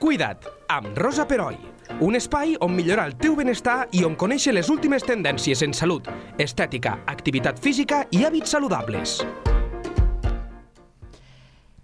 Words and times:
Cuida't, 0.00 0.46
amb 0.72 0.96
Rosa 0.96 1.26
Peroi. 1.28 1.58
Un 2.00 2.14
espai 2.16 2.54
on 2.64 2.72
millorar 2.72 3.02
el 3.10 3.18
teu 3.20 3.34
benestar 3.36 3.82
i 3.92 4.00
on 4.08 4.14
conèixer 4.16 4.54
les 4.56 4.70
últimes 4.72 5.04
tendències 5.04 5.60
en 5.60 5.74
salut, 5.76 6.06
estètica, 6.40 6.94
activitat 7.12 7.60
física 7.60 7.98
i 8.08 8.22
hàbits 8.24 8.54
saludables. 8.56 9.18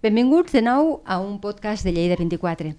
Benvinguts 0.01 0.57
de 0.57 0.63
nou 0.65 0.95
a 1.05 1.19
un 1.21 1.37
podcast 1.43 1.85
de 1.85 1.93
Lleida 1.93 2.17
24. 2.17 2.73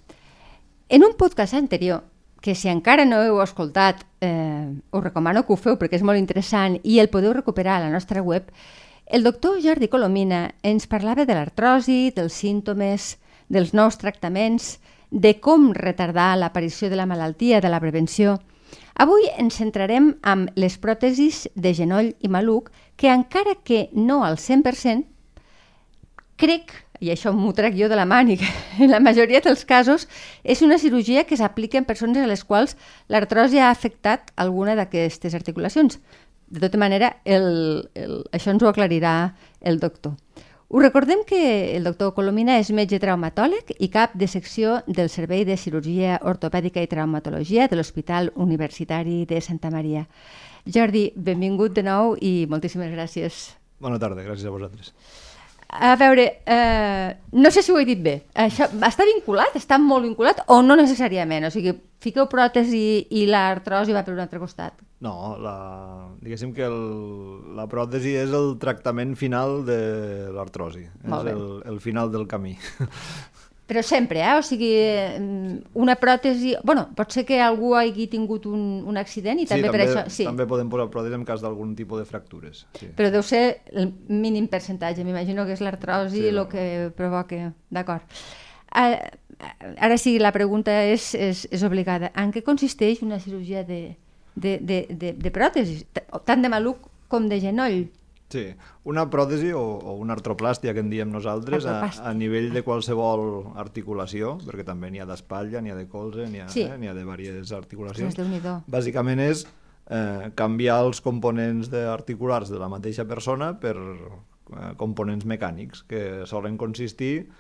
En 0.88 1.06
un 1.06 1.14
podcast 1.14 1.54
anterior, 1.54 2.02
que 2.42 2.56
si 2.58 2.66
encara 2.74 3.06
no 3.06 3.22
heu 3.22 3.38
escoltat, 3.38 4.02
eh, 4.18 4.66
us 4.90 5.04
recomano 5.04 5.46
que 5.46 5.54
ho 5.54 5.60
feu 5.62 5.78
perquè 5.78 6.02
és 6.02 6.06
molt 6.10 6.18
interessant 6.18 6.80
i 6.82 6.98
el 6.98 7.14
podeu 7.14 7.38
recuperar 7.38 7.78
a 7.78 7.86
la 7.86 7.94
nostra 7.94 8.26
web, 8.26 8.50
el 9.06 9.22
doctor 9.22 9.62
Jordi 9.62 9.86
Colomina 9.86 10.56
ens 10.64 10.90
parlava 10.90 11.22
de 11.24 11.38
l'artrosi, 11.38 12.10
dels 12.10 12.34
símptomes, 12.34 13.20
dels 13.46 13.70
nous 13.72 14.02
tractaments, 14.02 14.80
de 15.10 15.38
com 15.40 15.72
retardar 15.74 16.36
l'aparició 16.36 16.90
de 16.90 16.96
la 16.96 17.06
malaltia, 17.06 17.60
de 17.60 17.68
la 17.68 17.80
prevenció. 17.80 18.38
Avui 18.98 19.28
ens 19.38 19.60
centrarem 19.60 20.16
amb 20.26 20.50
les 20.58 20.76
pròtesis 20.82 21.46
de 21.54 21.72
genoll 21.74 22.12
i 22.20 22.28
maluc, 22.28 22.72
que 22.96 23.12
encara 23.12 23.54
que 23.64 23.88
no 23.94 24.24
al 24.26 24.36
100%, 24.42 25.06
crec, 26.38 26.72
i 26.98 27.12
això 27.12 27.30
m'ho 27.34 27.52
trec 27.54 27.76
jo 27.78 27.88
de 27.90 27.96
la 27.98 28.06
màniga, 28.10 28.46
en 28.82 28.90
la 28.90 29.00
majoria 29.00 29.40
dels 29.44 29.64
casos 29.64 30.08
és 30.42 30.62
una 30.66 30.78
cirurgia 30.82 31.24
que 31.24 31.38
s'aplica 31.38 31.78
en 31.78 31.86
persones 31.86 32.22
a 32.22 32.30
les 32.30 32.44
quals 32.44 32.76
l'artrosi 33.08 33.62
ha 33.62 33.70
afectat 33.70 34.32
alguna 34.36 34.74
d'aquestes 34.78 35.34
articulacions. 35.34 36.00
De 36.48 36.62
tota 36.62 36.80
manera, 36.80 37.18
el, 37.28 37.88
el, 37.94 38.22
això 38.32 38.50
ens 38.54 38.62
ho 38.64 38.70
aclarirà 38.70 39.34
el 39.60 39.78
doctor. 39.78 40.16
Us 40.70 40.82
recordem 40.82 41.24
que 41.24 41.76
el 41.78 41.84
doctor 41.84 42.10
Colomina 42.12 42.58
és 42.60 42.68
metge 42.76 42.98
traumatòleg 43.00 43.70
i 43.80 43.86
cap 43.88 44.12
de 44.20 44.26
secció 44.28 44.82
del 44.84 45.08
Servei 45.08 45.46
de 45.48 45.56
Cirurgia 45.56 46.18
Ortopèdica 46.20 46.82
i 46.84 46.90
Traumatologia 46.90 47.70
de 47.72 47.78
l'Hospital 47.78 48.28
Universitari 48.36 49.22
de 49.24 49.40
Santa 49.40 49.70
Maria. 49.72 50.04
Jordi, 50.68 51.06
benvingut 51.16 51.72
de 51.72 51.86
nou 51.86 52.18
i 52.20 52.44
moltíssimes 52.52 52.92
gràcies. 52.92 53.40
Bona 53.80 53.96
tarda, 53.96 54.20
gràcies 54.26 54.44
a 54.44 54.52
vosaltres. 54.52 54.92
A 55.68 55.96
veure, 56.00 56.40
eh, 56.46 57.16
no 57.32 57.50
sé 57.50 57.62
si 57.62 57.72
ho 57.72 57.78
he 57.78 57.84
dit 57.84 58.00
bé. 58.00 58.22
Això 58.32 58.70
està 58.88 59.04
vinculat? 59.04 59.56
Està 59.58 59.76
molt 59.76 60.06
vinculat 60.06 60.40
o 60.48 60.62
no 60.64 60.78
necessàriament? 60.80 61.44
O 61.44 61.50
sigui, 61.52 61.74
fiqueu 62.00 62.24
pròtesi 62.30 63.04
i 63.12 63.26
l'artrosi 63.28 63.92
va 63.92 64.02
per 64.06 64.14
un 64.14 64.22
altre 64.24 64.40
costat. 64.40 64.80
No, 65.04 65.36
la, 65.38 65.56
diguéssim 66.24 66.54
que 66.56 66.64
el, 66.66 66.78
la 67.54 67.68
pròtesi 67.70 68.16
és 68.18 68.32
el 68.34 68.56
tractament 68.62 69.12
final 69.20 69.60
de 69.68 69.80
l'artrosi. 70.34 70.86
És 70.88 71.32
el, 71.34 71.44
el 71.68 71.82
final 71.84 72.10
del 72.14 72.26
camí. 72.30 72.56
Però 73.68 73.82
sempre, 73.84 74.22
eh? 74.24 74.34
O 74.38 74.42
sigui, 74.42 74.70
mm, 75.20 75.76
una 75.76 75.98
pròtesi... 76.00 76.54
bueno, 76.64 76.86
pot 76.96 77.12
ser 77.12 77.26
que 77.28 77.36
algú 77.44 77.74
hagi 77.76 78.06
tingut 78.08 78.46
un, 78.48 78.62
un 78.88 78.96
accident 78.96 79.42
i 79.42 79.44
sí, 79.44 79.50
també, 79.50 79.68
també 79.68 79.76
per 79.76 79.84
això... 79.84 80.04
Sí, 80.08 80.24
també 80.24 80.46
podem 80.48 80.70
posar 80.72 80.86
pròtesi 80.88 81.18
en 81.18 81.26
cas 81.28 81.44
d'algun 81.44 81.74
tipus 81.76 82.00
de 82.00 82.06
fractures. 82.08 82.64
Sí. 82.80 82.88
Però 82.96 83.12
deu 83.12 83.20
ser 83.20 83.42
el 83.76 83.90
mínim 84.08 84.48
percentatge. 84.48 85.04
M'imagino 85.04 85.44
que 85.44 85.52
és 85.58 85.60
l'artrosi 85.60 86.22
sí, 86.22 86.30
el 86.32 86.40
que 86.48 86.64
provoca. 86.96 87.50
D'acord. 87.68 88.16
Uh, 88.72 88.96
ara 89.76 90.00
sí, 90.00 90.16
la 90.16 90.32
pregunta 90.32 90.72
és, 90.88 91.12
és, 91.12 91.44
és 91.52 91.68
obligada. 91.68 92.08
En 92.16 92.32
què 92.32 92.40
consisteix 92.46 93.04
una 93.04 93.20
cirurgia 93.20 93.66
de, 93.68 93.82
de, 94.32 94.56
de, 94.64 94.86
de, 94.88 95.12
de 95.12 95.34
pròtesi, 95.34 95.82
tant 96.24 96.40
de 96.40 96.48
maluc 96.48 96.88
com 97.12 97.28
de 97.28 97.36
genoll? 97.44 97.82
Sí, 98.28 98.44
una 98.84 99.06
pròtesi 99.08 99.54
o, 99.56 99.60
o 99.60 99.94
una 99.96 100.12
artroplàstia 100.12 100.74
que 100.76 100.82
en 100.84 100.90
diem 100.92 101.08
nosaltres 101.08 101.64
a, 101.64 101.78
a 101.88 102.10
nivell 102.12 102.50
de 102.52 102.60
qualsevol 102.66 103.54
articulació, 103.56 104.34
perquè 104.44 104.66
també 104.68 104.90
n'hi 104.92 105.00
ha 105.00 105.06
d'espatlla, 105.08 105.62
n'hi 105.64 105.72
ha 105.72 105.78
de 105.78 105.86
colze, 105.88 106.26
n'hi 106.28 106.42
ha, 106.44 106.48
sí. 106.52 106.66
eh, 106.66 106.76
ha 106.76 106.96
de 106.96 107.06
diverses 107.06 107.54
articulacions. 107.56 108.12
Sí, 108.12 108.26
Bàsicament 108.68 109.22
és 109.24 109.46
eh, 109.88 110.28
canviar 110.36 110.82
els 110.84 111.00
components 111.04 111.72
articulars 111.72 112.52
de 112.52 112.60
la 112.60 112.68
mateixa 112.68 113.08
persona 113.08 113.54
per 113.60 113.76
eh, 113.78 114.72
components 114.76 115.24
mecànics, 115.24 115.86
que 115.88 116.04
solen 116.28 116.60
consistir 116.60 117.30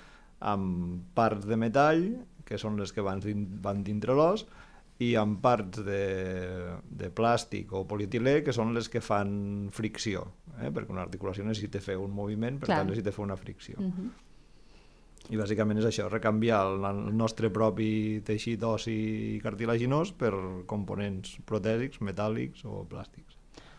en 0.40 1.02
parts 1.18 1.44
de 1.50 1.60
metall, 1.60 2.08
que 2.48 2.56
són 2.56 2.80
les 2.80 2.94
que 2.96 3.04
van, 3.04 3.20
van 3.60 3.84
dintre 3.84 4.16
l'os, 4.16 4.46
i 4.98 5.12
amb 5.18 5.38
parts 5.42 5.82
de, 5.86 6.04
de 6.82 7.10
plàstic 7.14 7.70
o 7.76 7.84
polietilè 7.86 8.40
que 8.46 8.54
són 8.54 8.72
les 8.74 8.88
que 8.90 9.02
fan 9.04 9.68
fricció, 9.74 10.24
eh? 10.58 10.72
perquè 10.74 10.90
una 10.90 11.04
articulació 11.04 11.46
necessita 11.46 11.82
fer 11.82 11.94
un 12.02 12.10
moviment, 12.14 12.58
per 12.58 12.66
Clar. 12.66 12.80
tant 12.80 12.90
necessita 12.90 13.14
fer 13.14 13.24
una 13.26 13.36
fricció. 13.38 13.76
Uh 13.78 13.84
mhm. 13.84 13.92
-huh. 14.08 14.24
I 15.28 15.36
bàsicament 15.36 15.78
és 15.78 15.84
això, 15.84 16.08
recanviar 16.08 16.62
el, 16.64 16.84
el 16.84 17.16
nostre 17.16 17.50
propi 17.50 18.22
teixit 18.24 18.62
ossi 18.62 19.38
cartilaginós 19.42 20.12
per 20.12 20.32
components 20.66 21.38
protèsics, 21.44 22.00
metàl·lics 22.00 22.64
o 22.64 22.86
plàstics. 22.88 23.36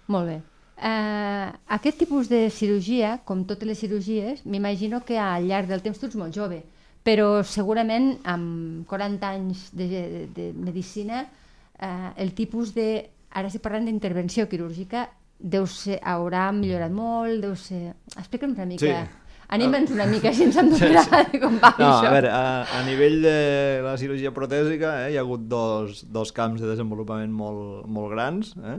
Molt 0.08 0.28
bé. 0.28 0.42
Uh, 0.78 1.50
aquest 1.68 1.98
tipus 1.98 2.30
de 2.30 2.50
cirurgia, 2.50 3.22
com 3.26 3.46
totes 3.46 3.68
les 3.68 3.80
cirurgies, 3.80 4.46
m'imagino 4.46 5.04
que 5.04 5.18
al 5.18 5.48
llarg 5.48 5.68
del 5.68 5.82
temps 5.82 5.98
tu 5.98 6.06
ets 6.06 6.16
molt 6.16 6.36
jove 6.36 6.64
però 7.10 7.42
segurament 7.42 8.12
amb 8.30 8.86
40 8.90 9.30
anys 9.34 9.70
de, 9.74 9.88
de, 9.90 10.26
de 10.36 10.50
medicina 10.54 11.24
eh, 11.80 12.10
el 12.22 12.36
tipus 12.38 12.76
de, 12.76 12.90
ara 13.34 13.50
estic 13.50 13.64
parlant 13.66 13.88
d'intervenció 13.88 14.46
quirúrgica, 14.52 15.08
deu 15.40 15.66
ser, 15.72 15.98
haurà 16.04 16.50
millorat 16.54 16.94
molt, 16.94 17.40
deu 17.42 17.56
ser... 17.58 17.96
Explica'm 18.18 18.54
una 18.58 18.70
mica... 18.70 18.86
Sí. 18.86 19.26
Anima'ns 19.50 19.90
una 19.96 20.06
mica 20.06 20.30
si 20.30 20.44
ens 20.46 20.60
hem 20.62 20.68
d'operar 20.70 21.02
sí, 21.08 21.22
sí. 21.32 21.40
com 21.42 21.56
va 21.58 21.72
no, 21.80 21.88
això. 21.88 22.06
A 22.06 22.12
veure, 22.14 22.30
a, 22.30 22.50
a 22.70 22.82
nivell 22.86 23.16
de 23.24 23.32
la 23.82 23.96
cirurgia 23.98 24.30
protèsica 24.30 24.92
eh, 25.00 25.08
hi 25.10 25.18
ha 25.18 25.24
hagut 25.24 25.48
dos, 25.50 26.04
dos 26.06 26.30
camps 26.38 26.62
de 26.62 26.70
desenvolupament 26.70 27.34
molt, 27.34 27.88
molt 27.90 28.14
grans. 28.14 28.52
Eh? 28.62 28.76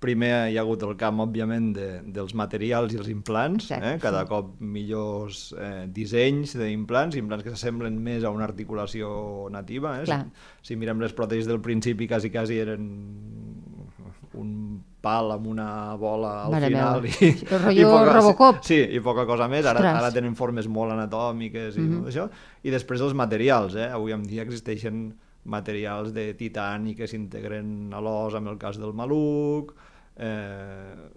Primer 0.00 0.32
hi 0.50 0.56
ha 0.56 0.64
hagut 0.64 0.82
el 0.86 0.94
camp, 1.00 1.20
òbviament, 1.26 1.70
de, 1.76 1.88
dels 2.16 2.32
materials 2.38 2.94
i 2.94 3.00
els 3.00 3.10
implants, 3.12 3.68
Exacte, 3.68 3.94
eh? 3.94 4.00
cada 4.02 4.24
sí. 4.24 4.30
cop 4.32 4.54
millors 4.60 5.42
eh, 5.54 5.86
dissenys 5.92 6.56
d'implants, 6.56 7.18
implants 7.20 7.44
que 7.44 7.52
s'assemblen 7.52 7.98
més 8.00 8.24
a 8.24 8.32
una 8.34 8.46
articulació 8.48 9.48
nativa. 9.52 9.98
Eh? 10.00 10.08
Si, 10.08 10.70
si 10.70 10.80
mirem 10.80 11.02
les 11.04 11.16
pròtesis 11.16 11.50
del 11.50 11.60
principi, 11.64 12.08
quasi, 12.08 12.32
quasi 12.32 12.60
eren 12.64 12.88
un 14.40 14.80
pal 15.00 15.32
amb 15.34 15.48
una 15.50 15.96
bola 15.98 16.44
al 16.44 16.52
Mare 16.54 16.68
final 16.68 17.06
i, 17.08 17.30
i 17.80 17.84
poca, 17.84 18.12
Robocop. 18.12 18.60
Sí, 18.66 18.78
i 18.94 19.00
poca 19.04 19.24
cosa 19.28 19.48
més. 19.50 19.66
Ara, 19.66 19.82
ara 19.96 20.12
tenen 20.14 20.36
formes 20.38 20.68
molt 20.70 20.94
anatòmiques 20.94 21.76
i 21.76 21.80
mm 21.80 21.88
-hmm. 21.88 21.98
tot 21.98 22.12
això. 22.12 22.28
I 22.62 22.70
després 22.70 23.00
els 23.00 23.14
materials. 23.14 23.74
Eh? 23.74 23.90
Avui 23.90 24.12
en 24.12 24.22
dia 24.22 24.42
existeixen 24.42 25.12
materials 25.44 26.12
de 26.12 26.34
titani 26.34 26.94
que 26.94 27.06
s'integren 27.06 27.92
a 27.92 28.00
l'os, 28.00 28.34
en 28.34 28.46
el 28.46 28.58
cas 28.58 28.78
del 28.78 28.92
maluc, 28.92 29.74
eh, 30.20 31.10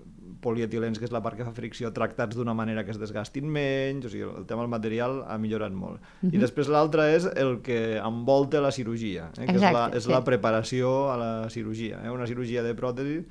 polietilens, 0.44 1.00
que 1.00 1.08
és 1.08 1.14
la 1.14 1.22
part 1.24 1.40
que 1.40 1.46
fa 1.48 1.54
fricció, 1.56 1.92
tractats 1.96 2.36
d'una 2.36 2.56
manera 2.58 2.84
que 2.84 2.92
es 2.92 3.00
desgastin 3.00 3.48
menys, 3.52 4.08
o 4.08 4.12
sigui, 4.12 4.26
el 4.28 4.48
tema 4.50 4.66
del 4.66 4.72
material 4.72 5.22
ha 5.28 5.38
millorat 5.40 5.72
molt. 5.72 6.02
Uh 6.02 6.04
-huh. 6.04 6.34
I 6.34 6.38
mhm. 6.38 6.42
després 6.42 6.68
l'altre 6.68 7.16
és 7.16 7.26
el 7.26 7.62
que 7.62 7.98
envolta 7.98 8.62
la 8.62 8.72
cirurgia, 8.72 9.32
eh, 9.38 9.46
que 9.46 9.56
Exacte, 9.56 9.68
és, 9.68 9.74
la, 9.74 9.98
és 9.98 10.04
sí. 10.04 10.12
la 10.12 10.24
preparació 10.24 11.12
a 11.12 11.18
la 11.18 11.50
cirurgia. 11.50 12.02
Eh? 12.04 12.10
Una 12.10 12.28
cirurgia 12.28 12.64
de 12.64 12.76
pròtesi 12.76 13.24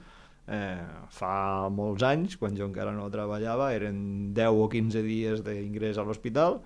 eh, 0.49 0.87
fa 1.09 1.69
molts 1.71 2.03
anys, 2.03 2.37
quan 2.37 2.57
jo 2.57 2.67
encara 2.67 2.93
no 2.93 3.11
treballava, 3.11 3.73
eren 3.75 4.33
10 4.35 4.49
o 4.49 4.69
15 4.69 5.03
dies 5.03 5.45
d'ingrés 5.45 5.99
a 5.99 6.05
l'hospital, 6.05 6.61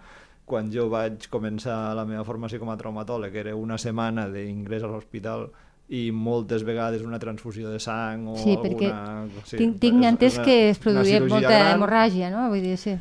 quan 0.44 0.70
jo 0.70 0.88
vaig 0.88 1.28
començar 1.28 1.94
la 1.94 2.04
meva 2.04 2.24
formació 2.24 2.60
com 2.60 2.70
a 2.70 2.76
traumatòleg, 2.76 3.34
era 3.34 3.56
una 3.56 3.76
setmana 3.78 4.28
d'ingrés 4.28 4.82
a 4.82 4.86
l'hospital 4.86 5.50
i 5.88 6.10
moltes 6.10 6.64
vegades 6.66 7.02
una 7.06 7.18
transfusió 7.22 7.70
de 7.70 7.78
sang 7.78 8.26
o 8.32 8.36
sí, 8.40 8.56
alguna... 8.56 9.26
Sí, 9.44 9.58
tinc, 9.60 9.76
tinc 9.82 10.06
entès 10.08 10.40
que 10.42 10.70
es 10.70 10.80
produïa 10.82 11.20
molta 11.22 11.52
gran. 11.52 11.76
hemorràgia, 11.76 12.30
no? 12.32 12.48
Vull 12.50 12.64
dir, 12.64 12.74
sí. 12.80 12.96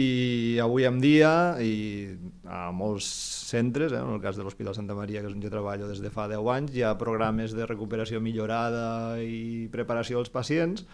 I 0.00 0.58
avui 0.62 0.86
en 0.86 1.00
dia, 1.02 1.32
i 1.60 2.14
a 2.46 2.70
molts 2.72 3.08
centres, 3.50 3.92
eh, 3.92 3.98
en 3.98 4.14
el 4.14 4.20
cas 4.22 4.38
de 4.38 4.46
l'Hospital 4.46 4.76
Santa 4.76 4.94
Maria, 4.94 5.20
que 5.20 5.28
és 5.28 5.34
on 5.34 5.42
jo 5.42 5.50
treballo 5.50 5.88
des 5.90 6.00
de 6.00 6.12
fa 6.14 6.28
10 6.30 6.48
anys, 6.54 6.72
hi 6.76 6.84
ha 6.86 6.94
programes 6.98 7.52
de 7.58 7.66
recuperació 7.66 8.22
millorada 8.22 9.18
i 9.20 9.66
preparació 9.74 10.22
als 10.22 10.30
pacients, 10.30 10.86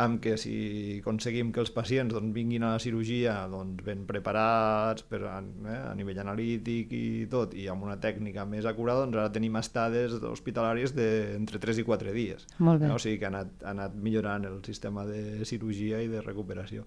amb 0.00 0.20
què 0.24 0.36
si 0.40 0.54
aconseguim 1.00 1.50
que 1.54 1.60
els 1.62 1.72
pacients 1.74 2.14
doncs, 2.14 2.32
vinguin 2.34 2.64
a 2.64 2.72
la 2.74 2.82
cirurgia 2.82 3.34
doncs, 3.52 3.82
ben 3.86 4.06
preparats 4.08 5.04
per, 5.10 5.20
eh, 5.26 5.76
a 5.76 5.94
nivell 5.98 6.22
analític 6.22 6.94
i 6.96 7.04
tot, 7.30 7.54
i 7.54 7.66
amb 7.72 7.84
una 7.86 7.98
tècnica 8.00 8.46
més 8.48 8.68
acurada, 8.68 9.04
doncs 9.04 9.20
ara 9.20 9.34
tenim 9.34 9.58
estades 9.60 10.16
hospitalàries 10.32 10.94
d'entre 10.96 11.60
3 11.62 11.82
i 11.82 11.86
4 11.86 12.16
dies. 12.16 12.46
Molt 12.58 12.82
bé. 12.82 12.88
Eh? 12.88 12.94
O 12.94 13.00
sigui 13.02 13.20
que 13.20 13.28
ha 13.28 13.32
anat, 13.34 13.54
ha 13.64 13.74
anat 13.74 13.96
millorant 13.96 14.48
el 14.48 14.60
sistema 14.66 15.06
de 15.08 15.44
cirurgia 15.48 16.00
i 16.02 16.08
de 16.12 16.24
recuperació. 16.24 16.86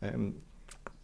Eh, 0.00 0.14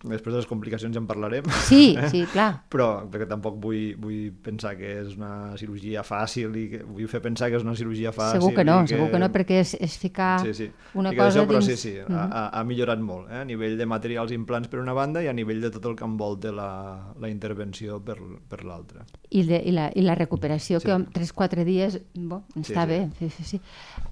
Després 0.04 0.34
de 0.34 0.40
les 0.42 0.48
complicacions 0.48 0.92
ja 0.92 1.00
en 1.00 1.06
parlarem. 1.08 1.46
Sí, 1.64 1.96
sí, 2.12 2.24
clar. 2.32 2.50
Però 2.72 2.88
perquè 3.10 3.28
tampoc 3.30 3.56
vull, 3.62 3.94
vull 4.00 4.30
pensar 4.44 4.74
que 4.76 4.90
és 5.00 5.14
una 5.16 5.54
cirurgia 5.60 6.04
fàcil 6.04 6.56
i 6.60 6.64
que 6.72 6.80
vull 6.84 7.08
fer 7.08 7.22
pensar 7.24 7.48
que 7.50 7.56
és 7.60 7.64
una 7.64 7.76
cirurgia 7.78 8.12
fàcil. 8.12 8.42
Segur 8.42 8.52
que 8.58 8.66
no, 8.68 8.78
que... 8.82 8.92
segur 8.92 9.08
que 9.12 9.20
no, 9.22 9.30
perquè 9.34 9.60
és, 9.62 9.74
és 9.80 9.96
ficar 10.00 10.36
sí, 10.44 10.54
sí. 10.56 10.68
una 11.00 11.14
I 11.14 11.18
cosa 11.18 11.40
això, 11.40 11.46
però 11.48 11.62
dins... 11.62 11.70
sí, 11.72 11.76
sí, 11.76 11.94
mm 12.02 12.12
-hmm. 12.12 12.28
ha, 12.30 12.44
ha 12.60 12.64
millorat 12.64 13.00
molt, 13.00 13.30
eh? 13.30 13.40
a 13.40 13.44
nivell 13.44 13.78
de 13.78 13.86
materials 13.86 14.32
implants 14.32 14.68
per 14.68 14.80
una 14.80 14.92
banda 14.92 15.22
i 15.22 15.28
a 15.28 15.32
nivell 15.32 15.60
de 15.60 15.70
tot 15.70 15.86
el 15.86 15.96
que 15.96 16.04
envolta 16.04 16.52
la, 16.52 17.12
la 17.20 17.28
intervenció 17.28 18.00
per, 18.00 18.18
per 18.48 18.64
l'altra. 18.64 19.04
I, 19.30 19.42
de, 19.42 19.62
i, 19.64 19.72
la, 19.72 19.90
I 19.94 20.02
la 20.02 20.14
recuperació, 20.14 20.80
sí. 20.80 20.86
que 20.86 20.92
en 20.92 21.06
3-4 21.06 21.64
dies, 21.64 22.00
bo, 22.14 22.44
està 22.56 22.84
sí, 22.84 22.88
bé. 22.88 23.10
Sí, 23.18 23.30
sí, 23.30 23.44
sí. 23.44 23.60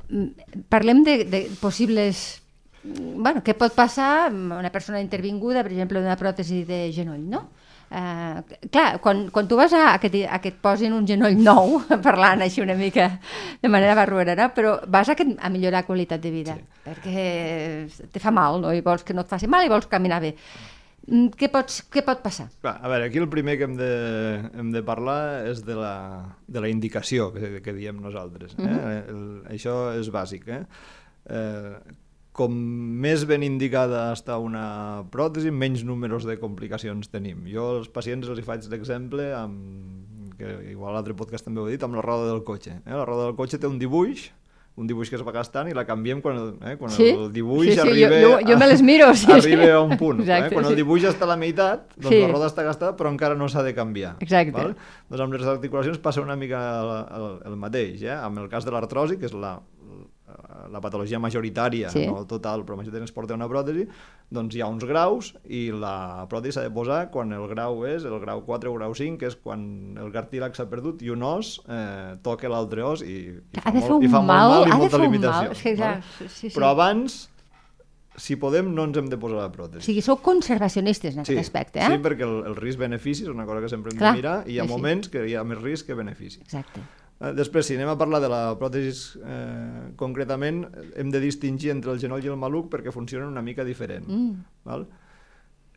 Mm, 0.08 0.64
parlem 0.68 1.04
de, 1.04 1.24
de 1.24 1.50
possibles 1.60 2.41
bueno, 2.82 3.42
què 3.44 3.54
pot 3.58 3.74
passar 3.74 4.28
amb 4.28 4.56
una 4.58 4.70
persona 4.74 5.02
intervinguda, 5.02 5.62
per 5.62 5.72
exemple, 5.72 6.00
d'una 6.02 6.18
pròtesi 6.18 6.64
de 6.68 6.86
genoll, 6.94 7.22
no? 7.30 7.46
Uh, 7.92 8.40
clar, 8.72 9.02
quan, 9.04 9.26
quan 9.28 9.44
tu 9.44 9.56
vas 9.58 9.72
a, 9.76 9.82
a, 9.92 9.98
que, 10.00 10.08
a 10.24 10.38
que 10.40 10.48
et 10.54 10.60
posin 10.64 10.94
un 10.96 11.04
genoll 11.04 11.36
nou, 11.36 11.74
parlant 12.06 12.40
així 12.40 12.62
una 12.64 12.76
mica 12.78 13.10
de 13.60 13.68
manera 13.68 13.92
barruera, 13.98 14.48
però 14.56 14.78
vas 14.88 15.10
a, 15.12 15.16
que, 15.18 15.26
a 15.36 15.50
millorar 15.52 15.84
qualitat 15.84 16.22
de 16.22 16.32
vida, 16.32 16.56
sí. 16.56 16.80
perquè 16.86 18.06
te 18.14 18.22
fa 18.22 18.32
mal, 18.32 18.62
no? 18.62 18.72
i 18.72 18.80
vols 18.80 19.04
que 19.04 19.12
no 19.12 19.26
et 19.26 19.28
faci 19.28 19.50
mal 19.50 19.66
i 19.66 19.72
vols 19.72 19.90
caminar 19.92 20.22
bé. 20.24 20.32
Mm, 21.02 21.34
què, 21.36 21.50
pots, 21.52 21.82
què 21.92 22.00
pot 22.06 22.22
passar? 22.24 22.48
Clar, 22.62 22.78
a 22.80 22.88
veure, 22.88 23.10
aquí 23.10 23.20
el 23.20 23.28
primer 23.28 23.58
que 23.60 23.68
hem 23.68 23.76
de, 23.76 23.92
hem 24.56 24.72
de 24.72 24.84
parlar 24.86 25.20
és 25.50 25.60
de 25.66 25.76
la, 25.76 25.94
de 26.48 26.62
la 26.64 26.72
indicació 26.72 27.28
que, 27.34 27.58
que 27.60 27.76
diem 27.76 28.00
nosaltres. 28.00 28.54
Eh? 28.56 28.62
Mm 28.62 28.78
-hmm. 28.78 29.08
el, 29.12 29.24
això 29.52 29.76
és 30.00 30.08
bàsic. 30.08 30.48
Eh? 30.48 30.62
Eh, 31.28 31.76
com 32.32 32.52
més 33.04 33.26
ben 33.28 33.44
indicada 33.44 34.06
està 34.14 34.38
una 34.40 35.04
pròtesi, 35.12 35.52
menys 35.52 35.84
números 35.84 36.24
de 36.28 36.38
complicacions 36.40 37.12
tenim. 37.12 37.44
Jo 37.52 37.68
als 37.78 37.90
pacients 37.92 38.28
els 38.28 38.40
hi 38.40 38.46
faig 38.46 38.68
l'exemple 38.72 39.28
amb 39.36 40.36
que 40.38 40.52
igual 40.72 40.96
l'altre 40.96 41.14
podcast 41.16 41.46
també 41.46 41.60
ho 41.60 41.68
he 41.68 41.76
dit, 41.76 41.82
amb 41.84 41.98
la 41.98 42.04
roda 42.04 42.30
del 42.30 42.40
cotxe. 42.46 42.80
Eh? 42.80 42.94
La 42.94 43.04
roda 43.04 43.28
del 43.28 43.36
cotxe 43.38 43.60
té 43.60 43.68
un 43.68 43.76
dibuix, 43.78 44.30
un 44.80 44.88
dibuix 44.88 45.10
que 45.12 45.18
es 45.18 45.22
va 45.24 45.34
gastant 45.36 45.68
i 45.68 45.74
la 45.76 45.84
canviem 45.84 46.22
quan 46.24 46.38
el, 46.40 46.52
eh? 46.64 46.74
quan 46.80 46.92
sí? 46.94 47.10
el 47.12 47.26
dibuix 47.34 47.68
sí, 47.68 47.74
sí, 47.76 47.82
arriba... 47.84 48.20
Jo, 48.22 48.30
jo, 48.38 48.46
jo 48.48 48.56
me 48.62 48.68
les 48.70 48.80
miro, 48.80 49.10
sí, 49.14 49.28
arriba 49.30 49.66
sí. 49.68 49.74
a 49.76 49.82
un 49.84 49.98
punt. 50.00 50.22
Exacte, 50.24 50.48
eh? 50.48 50.54
Quan 50.56 50.64
sí. 50.64 50.72
el 50.72 50.80
dibuix 50.80 51.04
està 51.10 51.28
a 51.28 51.32
la 51.34 51.36
meitat, 51.40 51.84
doncs 51.98 52.14
sí. 52.14 52.22
la 52.24 52.30
roda 52.32 52.48
està 52.48 52.64
gastada 52.64 52.96
però 52.96 53.12
encara 53.12 53.36
no 53.36 53.50
s'ha 53.52 53.64
de 53.66 53.74
canviar. 53.76 54.14
Exacte. 54.24 54.56
Val? 54.56 54.72
Doncs 55.12 55.26
amb 55.26 55.36
les 55.36 55.52
articulacions 55.52 56.00
passa 56.00 56.24
una 56.24 56.38
mica 56.40 56.62
el, 56.80 56.94
el, 57.18 57.28
el 57.52 57.60
mateix. 57.60 58.00
Eh? 58.06 58.16
Amb 58.16 58.40
el 58.40 58.48
cas 58.52 58.64
de 58.64 58.72
l'artrosi, 58.72 59.20
que 59.20 59.28
és 59.28 59.36
la, 59.36 59.58
la 60.72 60.80
patologia 60.80 61.20
majoritària, 61.22 61.90
sí. 61.92 62.04
no 62.08 62.22
el 62.22 62.28
total, 62.30 62.64
però 62.66 62.78
majoritària 62.78 63.08
es 63.08 63.14
porta 63.14 63.36
una 63.36 63.48
pròtesi, 63.50 63.86
doncs 64.32 64.56
hi 64.56 64.62
ha 64.62 64.68
uns 64.72 64.86
graus 64.88 65.32
i 65.44 65.64
la 65.74 66.26
pròtesi 66.30 66.56
s'ha 66.56 66.66
de 66.66 66.72
posar 66.74 67.02
quan 67.14 67.34
el 67.36 67.44
grau 67.50 67.84
és 67.88 68.06
el 68.08 68.16
grau 68.22 68.44
4 68.46 68.70
o 68.72 68.76
grau 68.78 68.94
5, 68.96 69.18
que 69.20 69.28
és 69.32 69.36
quan 69.36 69.98
el 70.00 70.12
cartílag 70.14 70.56
s'ha 70.56 70.68
perdut 70.70 71.02
i 71.04 71.12
un 71.12 71.26
os 71.26 71.58
eh, 71.66 72.14
toca 72.24 72.50
l'altre 72.52 72.86
os 72.86 73.04
i, 73.04 73.18
i, 73.36 73.60
fa, 73.60 73.74
molt, 73.74 74.06
i 74.06 74.12
fa 74.12 74.22
mal, 74.22 74.56
molt 74.56 74.66
mal 74.66 74.70
i 74.70 74.80
molta 74.84 75.02
limitació. 75.02 75.58
Sí, 75.62 75.76
ja, 75.78 75.98
sí, 76.16 76.30
sí. 76.30 76.54
Però 76.56 76.72
abans 76.72 77.26
si 78.16 78.36
podem, 78.36 78.68
no 78.76 78.84
ens 78.88 78.98
hem 79.00 79.08
de 79.08 79.18
posar 79.20 79.38
la 79.40 79.50
pròtesi. 79.52 79.80
O 79.80 79.86
sigui, 79.86 80.02
sou 80.04 80.18
conservacionistes 80.24 81.16
en 81.16 81.24
aquest 81.24 81.32
sí, 81.32 81.40
aspecte, 81.40 81.80
eh? 81.80 81.92
Sí, 81.94 82.00
perquè 82.04 82.26
el, 82.26 82.42
el 82.50 82.56
risc-benefici 82.58 83.24
és 83.26 83.32
una 83.32 83.46
cosa 83.48 83.62
que 83.64 83.70
sempre 83.72 83.92
hem 83.92 84.00
Clar, 84.00 84.12
de 84.12 84.20
mirar 84.20 84.34
i 84.44 84.56
hi 84.56 84.60
ha 84.60 84.66
sí, 84.66 84.72
moments 84.72 85.12
que 85.12 85.24
hi 85.28 85.36
ha 85.38 85.44
més 85.48 85.60
risc 85.62 85.88
que 85.88 85.96
benefici. 85.96 86.42
Exacte. 86.44 86.84
Eh, 87.22 87.30
després, 87.38 87.68
si 87.68 87.76
anem 87.78 87.92
a 87.92 87.98
parlar 87.98 88.18
de 88.22 88.30
la 88.32 88.42
pròtesi 88.58 89.20
eh, 89.22 89.90
concretament, 90.00 90.64
hem 90.98 91.12
de 91.14 91.20
distingir 91.22 91.70
entre 91.74 91.94
el 91.94 92.00
genoll 92.02 92.24
i 92.24 92.32
el 92.32 92.40
maluc 92.40 92.72
perquè 92.72 92.94
funcionen 92.94 93.30
una 93.30 93.44
mica 93.46 93.66
diferent. 93.68 94.08
Mm. 94.08 94.48
Val? 94.66 94.88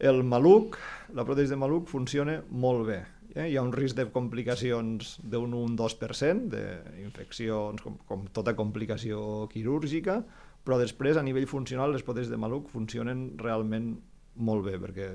El 0.09 0.23
maluc, 0.27 0.79
la 1.15 1.23
pròtesi 1.27 1.53
de 1.53 1.59
maluc 1.59 1.87
funciona 1.91 2.39
molt 2.49 2.87
bé. 2.89 3.03
Eh? 3.35 3.51
Hi 3.51 3.59
ha 3.59 3.63
un 3.63 3.71
risc 3.75 3.99
de 3.99 4.07
complicacions 4.15 5.19
d'un 5.21 5.53
1-2% 5.53 6.49
d'infeccions, 6.49 7.83
com, 7.83 8.01
com 8.09 8.25
tota 8.33 8.55
complicació 8.57 9.45
quirúrgica, 9.51 10.21
però 10.65 10.79
després, 10.81 11.19
a 11.19 11.23
nivell 11.23 11.45
funcional, 11.47 11.93
les 11.93 12.03
pròtesis 12.03 12.31
de 12.33 12.41
maluc 12.41 12.71
funcionen 12.73 13.27
realment 13.37 13.93
molt 14.35 14.65
bé, 14.65 14.79
perquè 14.81 15.09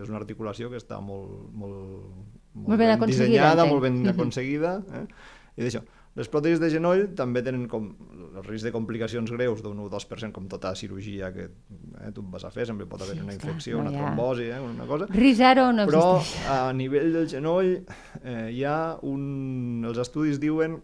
és 0.00 0.08
una 0.08 0.18
articulació 0.18 0.70
que 0.72 0.80
està 0.80 0.98
molt, 1.04 1.50
molt, 1.52 1.82
molt, 2.56 2.70
molt 2.72 2.80
ben, 2.80 2.94
ben 2.98 3.10
dissenyada, 3.12 3.66
molt 3.68 3.84
ben 3.84 4.00
aconseguida, 4.10 4.78
eh? 4.96 5.04
I 5.56 5.64
d'això, 5.64 5.80
les 6.16 6.28
pròtesis 6.32 6.60
de 6.60 6.68
genoll 6.72 7.02
també 7.16 7.42
tenen 7.44 7.66
com 7.68 7.90
el 8.24 8.44
risc 8.46 8.64
de 8.64 8.72
complicacions 8.72 9.30
greus 9.32 9.62
d'un 9.64 9.82
1-2%, 9.84 10.32
com 10.32 10.48
tota 10.48 10.72
cirurgia 10.76 11.28
que 11.32 11.46
eh, 11.48 12.10
tu 12.16 12.24
vas 12.32 12.44
a 12.48 12.50
fer, 12.54 12.64
sempre 12.68 12.88
pot 12.88 13.04
haver 13.04 13.18
sí, 13.18 13.24
una 13.24 13.36
infecció, 13.36 13.82
no 13.82 13.90
una 13.90 14.00
trombosi, 14.00 14.48
eh, 14.48 14.60
una 14.60 14.88
cosa. 14.88 15.08
Risc 15.12 15.40
zero 15.42 15.70
no 15.76 15.84
Però 15.88 16.04
a 16.52 16.60
nivell 16.76 17.12
del 17.16 17.28
genoll 17.32 17.72
eh, 17.76 18.50
hi 18.52 18.64
ha 18.64 18.96
un... 19.04 19.84
Els 19.86 20.00
estudis 20.06 20.40
diuen 20.40 20.80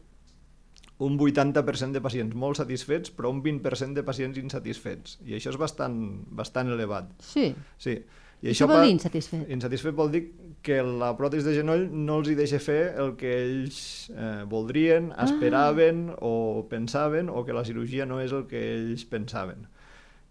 un 1.02 1.16
80% 1.18 1.96
de 1.96 2.02
pacients 2.04 2.36
molt 2.38 2.60
satisfets, 2.60 3.10
però 3.16 3.32
un 3.32 3.40
20% 3.42 3.96
de 3.98 4.04
pacients 4.06 4.38
insatisfets. 4.38 5.16
I 5.26 5.36
això 5.38 5.50
és 5.52 5.58
bastant, 5.58 5.96
bastant 6.30 6.70
elevat. 6.76 7.10
Sí. 7.24 7.50
Sí. 7.80 7.96
I 8.42 8.50
això, 8.50 8.66
això 8.66 8.72
vol 8.72 8.88
dir 8.88 8.94
insatisfet? 8.96 9.50
Insatisfet 9.54 9.94
vol 9.94 10.10
dir 10.10 10.22
que 10.66 10.80
la 10.82 11.12
pròtesi 11.18 11.46
de 11.46 11.54
genoll 11.54 11.84
no 11.90 12.20
els 12.20 12.30
hi 12.30 12.36
deixa 12.38 12.58
fer 12.62 12.80
el 12.98 13.14
que 13.18 13.30
ells 13.38 13.76
eh, 14.10 14.42
voldrien, 14.50 15.10
ah. 15.14 15.26
esperaven 15.26 16.08
ah. 16.10 16.16
o 16.26 16.64
pensaven, 16.70 17.30
o 17.30 17.44
que 17.46 17.54
la 17.54 17.62
cirurgia 17.66 18.06
no 18.06 18.18
és 18.22 18.34
el 18.34 18.48
que 18.50 18.62
ells 18.74 19.04
pensaven. 19.10 19.68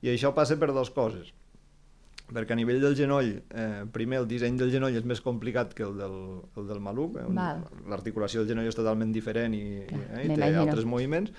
I 0.03 0.11
això 0.15 0.33
passa 0.35 0.59
per 0.59 0.71
dues 0.71 0.91
coses. 0.95 1.31
Perquè 2.31 2.55
a 2.55 2.59
nivell 2.59 2.79
del 2.83 2.95
genoll, 2.95 3.31
eh, 3.51 3.81
primer 3.95 4.21
el 4.21 4.27
disseny 4.27 4.59
del 4.59 4.71
genoll 4.71 4.95
és 4.95 5.07
més 5.07 5.23
complicat 5.23 5.73
que 5.75 5.83
el 5.87 5.97
del, 5.99 6.19
el 6.59 6.67
del 6.67 6.83
maluc. 6.83 7.17
Eh, 7.19 7.47
L'articulació 7.91 8.43
del 8.43 8.53
genoll 8.53 8.71
és 8.71 8.77
totalment 8.77 9.11
diferent 9.15 9.55
i, 9.55 9.65
eh, 9.87 10.27
i 10.27 10.35
té 10.35 10.51
altres 10.51 10.87
moviments. 10.87 11.31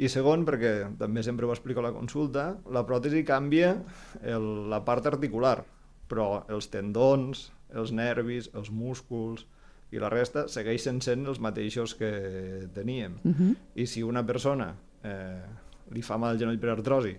I 0.00 0.08
segon, 0.08 0.46
perquè 0.48 0.72
també 1.00 1.24
sempre 1.24 1.44
ho 1.48 1.52
explico 1.52 1.80
a 1.80 1.88
la 1.90 1.96
consulta, 1.96 2.54
la 2.72 2.86
pròtesi 2.88 3.20
canvia 3.28 3.74
el, 4.24 4.48
la 4.72 4.80
part 4.84 5.08
articular 5.08 5.58
però 6.10 6.42
els 6.50 6.68
tendons, 6.72 7.46
els 7.70 7.94
nervis, 7.94 8.50
els 8.58 8.72
músculs 8.74 9.46
i 9.94 10.02
la 10.02 10.10
resta 10.10 10.46
segueixen 10.50 11.00
sent 11.02 11.26
els 11.30 11.40
mateixos 11.42 11.94
que 11.98 12.10
teníem. 12.74 13.18
Uh 13.22 13.28
mhm. 13.28 13.34
-huh. 13.50 13.56
I 13.74 13.86
si 13.86 14.02
una 14.02 14.26
persona 14.26 14.74
eh, 15.04 15.42
li 15.90 16.02
fa 16.02 16.18
mal 16.18 16.34
el 16.34 16.38
genoll 16.38 16.58
per 16.58 16.70
artrosi, 16.70 17.16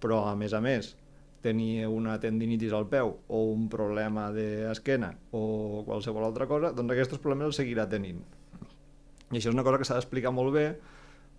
però 0.00 0.26
a 0.28 0.36
més 0.36 0.52
a 0.52 0.60
més 0.60 0.96
tenia 1.42 1.88
una 1.88 2.18
tendinitis 2.20 2.72
al 2.72 2.86
peu 2.88 3.16
o 3.28 3.38
un 3.52 3.68
problema 3.68 4.30
d'esquena 4.30 5.12
o 5.32 5.82
qualsevol 5.84 6.24
altra 6.24 6.46
cosa, 6.46 6.72
doncs 6.72 6.92
aquests 6.92 7.18
problemes 7.18 7.46
els 7.46 7.56
seguirà 7.56 7.88
tenint. 7.88 8.22
I 9.32 9.36
això 9.36 9.48
és 9.48 9.54
una 9.54 9.64
cosa 9.64 9.78
que 9.78 9.84
s'ha 9.84 9.94
d'explicar 9.94 10.30
molt 10.30 10.52
bé 10.52 10.76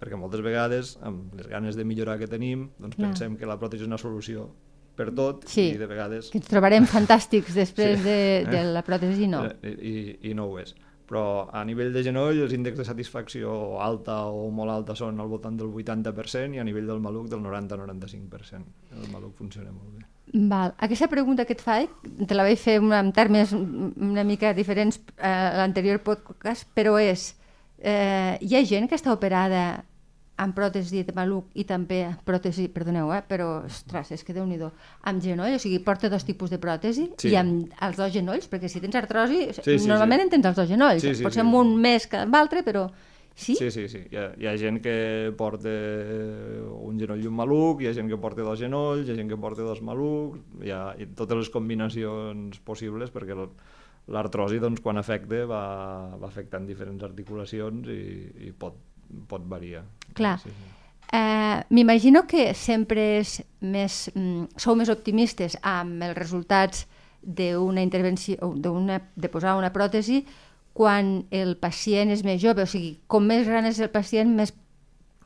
perquè 0.01 0.17
moltes 0.19 0.41
vegades, 0.41 0.97
amb 1.01 1.33
les 1.37 1.47
ganes 1.47 1.77
de 1.79 1.85
millorar 1.85 2.17
que 2.19 2.27
tenim, 2.27 2.69
doncs 2.77 2.97
Clar. 2.97 3.07
pensem 3.07 3.37
que 3.37 3.45
la 3.45 3.55
pròtesi 3.59 3.85
és 3.85 3.87
una 3.87 3.97
solució 4.01 4.49
per 4.95 5.09
tot 5.15 5.47
sí, 5.49 5.71
i 5.73 5.77
de 5.81 5.89
vegades... 5.89 6.29
que 6.31 6.39
ens 6.41 6.49
trobarem 6.49 6.87
fantàstics 6.89 7.55
després 7.61 7.99
sí. 7.99 8.05
de, 8.05 8.17
de 8.49 8.63
la 8.75 8.83
pròtesi, 8.85 9.29
no. 9.31 9.43
I, 9.61 9.73
i, 9.73 9.93
I 10.29 10.33
no 10.37 10.49
ho 10.51 10.59
és. 10.61 10.75
Però 11.09 11.49
a 11.51 11.61
nivell 11.67 11.91
de 11.93 12.01
genoll 12.05 12.39
els 12.45 12.53
índexs 12.55 12.79
de 12.79 12.85
satisfacció 12.87 13.53
alta 13.83 14.21
o 14.31 14.47
molt 14.55 14.71
alta 14.71 14.95
són 14.95 15.19
al 15.19 15.29
voltant 15.29 15.59
del 15.59 15.69
80% 15.69 16.55
i 16.55 16.61
a 16.63 16.65
nivell 16.65 16.87
del 16.89 17.03
maluc 17.03 17.27
del 17.29 17.43
90-95%. 17.43 18.63
El 19.01 19.11
maluc 19.11 19.35
funciona 19.37 19.73
molt 19.73 19.97
bé. 19.97 20.07
Val. 20.33 20.73
Aquesta 20.79 21.09
pregunta 21.11 21.45
que 21.45 21.53
et 21.53 21.61
faig, 21.61 21.91
te 22.25 22.33
la 22.33 22.47
vaig 22.47 22.57
fer 22.57 22.79
en 22.81 23.11
termes 23.13 23.51
una 23.53 24.23
mica 24.25 24.53
diferents 24.57 25.01
a 25.19 25.53
l'anterior 25.59 25.99
podcast, 26.01 26.65
però 26.73 26.95
és, 26.97 27.33
eh, 27.77 28.39
hi 28.41 28.55
ha 28.55 28.63
gent 28.65 28.87
que 28.89 28.97
està 28.97 29.13
operada 29.13 29.83
amb 30.41 30.55
pròtesi 30.57 31.03
de 31.05 31.13
maluc 31.13 31.51
i 31.59 31.65
també 31.69 32.01
pròtesi, 32.25 32.65
perdoneu, 32.73 33.11
eh, 33.13 33.21
però, 33.27 33.63
ostres, 33.67 34.11
és 34.15 34.25
que 34.25 34.33
déu 34.33 34.45
nhi 34.49 34.57
amb 34.61 35.21
genoll, 35.21 35.53
o 35.53 35.61
sigui, 35.61 35.79
porta 35.85 36.09
dos 36.09 36.25
tipus 36.25 36.49
de 36.49 36.59
pròtesi 36.59 37.09
sí. 37.17 37.29
i 37.29 37.35
amb 37.37 37.73
els 37.81 37.97
dos 37.97 38.11
genolls, 38.13 38.49
perquè 38.49 38.69
si 38.69 38.81
tens 38.81 38.95
artrosi, 38.95 39.45
sí, 39.53 39.77
sí, 39.77 39.89
normalment 39.89 40.23
sí. 40.23 40.25
en 40.25 40.31
tens 40.35 40.49
els 40.49 40.57
dos 40.57 40.69
genolls, 40.69 41.01
sí, 41.01 41.13
sí, 41.13 41.23
pot 41.23 41.35
ser 41.35 41.45
sí. 41.45 41.57
un 41.61 41.75
més 41.81 42.07
que 42.09 42.23
amb 42.25 42.33
l'altre, 42.33 42.63
però... 42.65 42.87
Sí? 43.33 43.55
Sí, 43.57 43.71
sí, 43.73 43.87
sí. 43.89 44.03
Hi 44.11 44.17
ha, 44.21 44.27
hi 44.37 44.45
ha 44.45 44.51
gent 44.61 44.77
que 44.77 44.93
porta 45.37 45.71
un 46.85 46.99
genoll 47.01 47.23
i 47.23 47.25
un 47.25 47.33
maluc, 47.33 47.81
hi 47.81 47.87
ha 47.89 47.93
gent 47.97 48.09
que 48.11 48.19
porta 48.21 48.45
dos 48.45 48.59
genolls, 48.61 49.07
hi 49.07 49.13
ha 49.13 49.17
gent 49.17 49.31
que 49.31 49.39
porta 49.41 49.65
dos 49.65 49.81
malucs, 49.81 50.37
hi 50.61 50.69
ha 50.69 50.83
totes 51.17 51.39
les 51.39 51.49
combinacions 51.49 52.61
possibles 52.61 53.09
perquè 53.09 53.33
l'artrosi, 54.13 54.61
doncs, 54.61 54.83
quan 54.85 55.01
afecta, 55.01 55.47
va, 55.49 55.63
va 56.21 56.29
afectant 56.29 56.69
diferents 56.69 57.01
articulacions 57.09 57.89
i, 57.89 58.03
i 58.49 58.53
pot 58.53 58.77
pot 59.27 59.43
variar. 59.49 59.83
Clar. 60.13 60.37
Sí, 60.43 60.49
sí. 60.49 60.71
Eh, 61.13 61.63
M'imagino 61.69 62.25
que 62.25 62.53
sempre 62.57 63.19
és 63.19 63.35
més, 63.61 64.09
mm, 64.15 64.57
sou 64.57 64.75
més 64.75 64.89
optimistes 64.89 65.57
amb 65.61 66.01
els 66.01 66.17
resultats 66.17 66.87
d'una 67.21 67.83
intervenció, 67.85 68.53
de 68.57 69.29
posar 69.29 69.55
una 69.55 69.71
pròtesi 69.71 70.25
quan 70.73 71.27
el 71.29 71.55
pacient 71.61 72.09
és 72.09 72.23
més 72.25 72.41
jove, 72.41 72.65
o 72.65 72.65
sigui, 72.65 72.97
com 73.07 73.23
més 73.29 73.45
gran 73.47 73.65
és 73.69 73.79
el 73.79 73.91
pacient, 73.93 74.33
més 74.35 74.51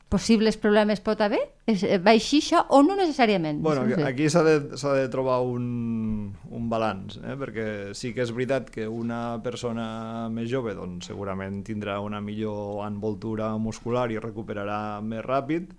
possibles 0.08 0.56
problemes 0.60 1.02
pot 1.04 1.20
haver? 1.20 1.40
És, 1.68 1.82
eh, 1.84 1.98
va 2.00 2.14
així 2.16 2.40
això 2.42 2.64
o 2.74 2.80
no 2.82 2.96
necessàriament? 2.96 3.60
Bueno, 3.62 3.84
no 3.86 3.96
sé. 3.96 4.04
aquí 4.08 4.28
s'ha 4.32 4.42
de, 4.46 4.56
de 4.72 5.08
trobar 5.12 5.40
un, 5.44 6.32
un 6.50 6.68
balanç, 6.72 7.18
eh? 7.20 7.36
perquè 7.40 7.66
sí 7.98 8.14
que 8.16 8.24
és 8.24 8.32
veritat 8.32 8.70
que 8.72 8.88
una 8.88 9.38
persona 9.44 10.28
més 10.32 10.48
jove 10.50 10.74
doncs, 10.78 11.10
segurament 11.12 11.60
tindrà 11.66 12.00
una 12.00 12.22
millor 12.24 12.86
envoltura 12.86 13.52
muscular 13.60 14.08
i 14.12 14.20
recuperarà 14.22 15.00
més 15.04 15.24
ràpid, 15.26 15.74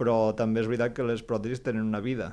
però 0.00 0.32
també 0.36 0.64
és 0.64 0.70
veritat 0.70 0.96
que 0.96 1.06
les 1.06 1.22
pròtesis 1.22 1.62
tenen 1.62 1.84
una 1.84 2.00
vida 2.00 2.32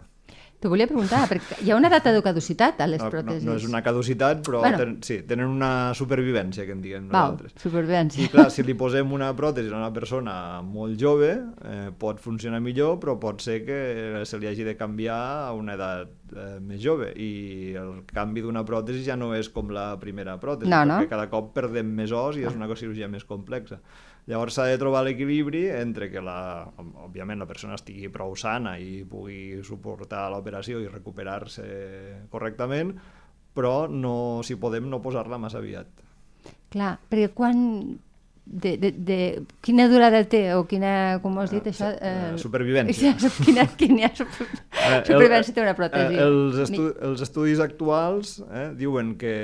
T'ho 0.60 0.68
volia 0.68 0.90
preguntar, 0.90 1.22
perquè 1.32 1.62
hi 1.64 1.70
ha 1.72 1.78
una 1.80 1.88
data 1.88 2.12
de 2.12 2.20
caducitat 2.20 2.82
a 2.84 2.88
les 2.90 3.00
no, 3.00 3.08
pròtesis. 3.14 3.46
No, 3.48 3.54
no 3.54 3.62
és 3.62 3.68
una 3.68 3.80
caducitat, 3.80 4.42
però 4.44 4.60
bueno. 4.66 4.80
ten, 4.82 4.98
sí, 5.08 5.22
tenen 5.28 5.48
una 5.48 5.94
supervivència, 5.96 6.66
que 6.68 6.76
en 6.76 6.82
diguem 6.84 7.06
Val, 7.08 7.38
nosaltres. 7.38 7.54
supervivència. 7.64 8.26
I 8.26 8.32
clar, 8.34 8.50
si 8.52 8.66
li 8.68 8.76
posem 8.76 9.14
una 9.16 9.30
pròtesi 9.38 9.72
a 9.72 9.78
una 9.78 9.94
persona 9.96 10.34
molt 10.66 11.00
jove, 11.00 11.32
eh, 11.64 11.94
pot 12.02 12.20
funcionar 12.20 12.60
millor, 12.66 12.98
però 13.00 13.16
pot 13.24 13.40
ser 13.46 13.62
que 13.64 13.80
se 14.28 14.42
li 14.42 14.52
hagi 14.52 14.68
de 14.68 14.76
canviar 14.76 15.22
a 15.46 15.54
una 15.56 15.80
edat 15.80 16.36
eh, 16.36 16.60
més 16.60 16.84
jove. 16.84 17.14
I 17.16 17.32
el 17.80 18.04
canvi 18.12 18.44
d'una 18.44 18.66
pròtesi 18.68 19.06
ja 19.08 19.16
no 19.16 19.32
és 19.38 19.48
com 19.56 19.72
la 19.72 19.94
primera 20.04 20.36
pròtesi, 20.44 20.68
no, 20.76 20.84
no. 20.84 21.00
perquè 21.00 21.16
cada 21.16 21.32
cop 21.32 21.54
perdem 21.56 21.88
més 22.02 22.12
os 22.12 22.36
i 22.36 22.44
és 22.44 22.60
una 22.60 22.68
cirurgia 22.76 23.08
més 23.08 23.24
complexa. 23.24 23.80
Llavors 24.30 24.60
s'ha 24.60 24.68
de 24.70 24.78
trobar 24.78 25.02
l'equilibri 25.08 25.64
entre 25.74 26.12
que, 26.14 26.22
la, 26.22 26.68
òbviament, 26.78 27.40
la 27.42 27.48
persona 27.50 27.80
estigui 27.80 28.12
prou 28.14 28.36
sana 28.38 28.76
i 28.78 29.02
pugui 29.10 29.64
suportar 29.66 30.28
l'operació 30.30 30.84
i 30.84 30.92
recuperar-se 30.92 31.66
correctament, 32.30 32.94
però 33.58 33.88
no, 33.90 34.14
si 34.46 34.60
podem 34.62 34.86
no 34.92 35.02
posar-la 35.02 35.42
massa 35.42 35.58
aviat. 35.64 36.06
Clar, 36.70 36.92
perquè 37.10 37.32
quan 37.34 37.64
de, 38.50 38.78
de, 38.82 38.90
de 38.92 39.18
quina 39.62 39.86
durada 39.92 40.24
té 40.26 40.42
o 40.58 40.64
quina, 40.70 41.20
com 41.22 41.38
has 41.38 41.52
dit 41.54 41.62
uh, 41.62 41.70
això? 41.70 41.90
Uh, 41.94 42.38
supervivència. 42.42 43.14
Quina, 43.38 43.66
quina 43.80 44.10
super, 44.18 44.48
uh, 44.50 45.00
supervivència 45.06 45.54
té 45.54 45.64
una 45.64 45.76
pròtesi? 45.78 46.18
Uh, 46.18 46.24
els, 46.26 46.58
estu 46.66 46.88
els 47.10 47.24
estudis 47.26 47.62
actuals 47.64 48.40
eh, 48.48 48.70
diuen 48.80 49.14
que 49.22 49.36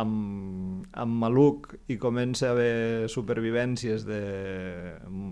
amb, 0.00 0.86
amb 1.04 1.20
maluc 1.26 1.74
hi 1.92 1.98
comença 2.00 2.48
a 2.48 2.54
haver 2.54 3.10
supervivències 3.12 4.06
de 4.08 4.22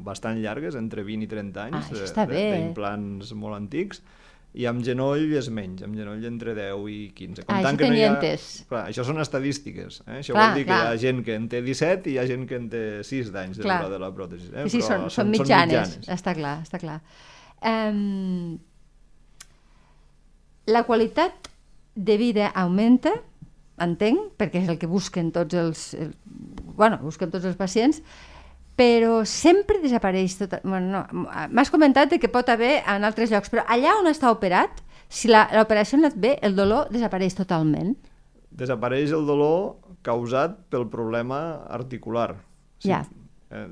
bastant 0.04 0.42
llargues, 0.42 0.76
entre 0.76 1.06
20 1.06 1.24
i 1.24 1.32
30 1.32 1.68
anys, 1.70 2.12
ah, 2.12 2.26
d'implants 2.28 3.32
molt 3.38 3.56
antics, 3.56 4.04
i 4.52 4.66
amb 4.68 4.82
genoll 4.84 5.30
és 5.38 5.48
menys, 5.54 5.80
amb 5.86 5.96
genoll 5.96 6.24
entre 6.28 6.52
10 6.56 6.88
i 6.92 6.98
15. 7.16 7.44
ah, 7.46 7.60
això 7.60 7.72
que 7.80 7.88
no 7.88 7.96
hi 7.96 8.02
ha... 8.04 8.10
Clar, 8.68 8.82
això 8.90 9.04
són 9.08 9.22
estadístiques. 9.22 10.02
Eh? 10.04 10.18
Això 10.18 10.36
clar, 10.36 10.50
vol 10.50 10.58
dir 10.60 10.66
clar. 10.68 10.80
que 10.80 10.88
hi 10.90 10.90
ha 10.90 10.98
gent 11.00 11.22
que 11.24 11.36
en 11.40 11.46
té 11.48 11.62
17 11.64 12.10
i 12.10 12.16
hi 12.16 12.18
ha 12.20 12.26
gent 12.28 12.44
que 12.50 12.58
en 12.60 12.66
té 12.72 12.82
6 13.08 13.30
d'anys 13.32 13.62
de 13.62 13.78
de 13.94 14.00
la 14.02 14.10
pròtesi. 14.12 14.50
Eh? 14.52 14.66
Sí, 14.68 14.82
Però 14.82 14.90
són, 14.90 15.06
són, 15.06 15.14
són 15.16 15.32
mitjanes. 15.32 15.48
són 15.48 16.02
mitjanes. 16.02 16.12
Està 16.18 16.34
clar, 16.36 16.58
està 16.66 16.82
clar. 16.82 16.98
Um, 17.72 18.58
la 20.68 20.84
qualitat 20.84 21.48
de 21.94 22.16
vida 22.20 22.50
augmenta, 22.52 23.14
entenc, 23.82 24.34
perquè 24.36 24.62
és 24.66 24.68
el 24.68 24.78
que 24.78 24.90
busquen 24.90 25.32
tots 25.32 25.56
els... 25.56 25.86
El, 25.96 26.12
bueno, 26.76 27.00
busquen 27.00 27.32
tots 27.32 27.48
els 27.48 27.56
pacients, 27.56 28.02
però 28.78 29.22
sempre 29.28 29.80
desapareix 29.82 30.38
tot... 30.40 30.56
Bueno, 30.64 31.02
no, 31.02 31.26
M'has 31.52 31.70
comentat 31.72 32.14
que 32.20 32.30
pot 32.32 32.48
haver 32.52 32.78
en 32.88 33.04
altres 33.04 33.32
llocs, 33.32 33.52
però 33.52 33.66
allà 33.68 33.96
on 34.00 34.08
està 34.10 34.32
operat, 34.32 34.80
si 35.12 35.28
l'operació 35.28 35.98
ha 35.98 36.06
anat 36.06 36.16
bé, 36.16 36.36
el 36.42 36.56
dolor 36.56 36.88
desapareix 36.92 37.36
totalment? 37.36 37.94
Desapareix 38.52 39.12
el 39.16 39.26
dolor 39.28 39.76
causat 40.04 40.56
pel 40.72 40.88
problema 40.92 41.42
articular. 41.72 42.34
Si, 42.80 42.90
ja. 42.90 43.02
Eh, 43.52 43.66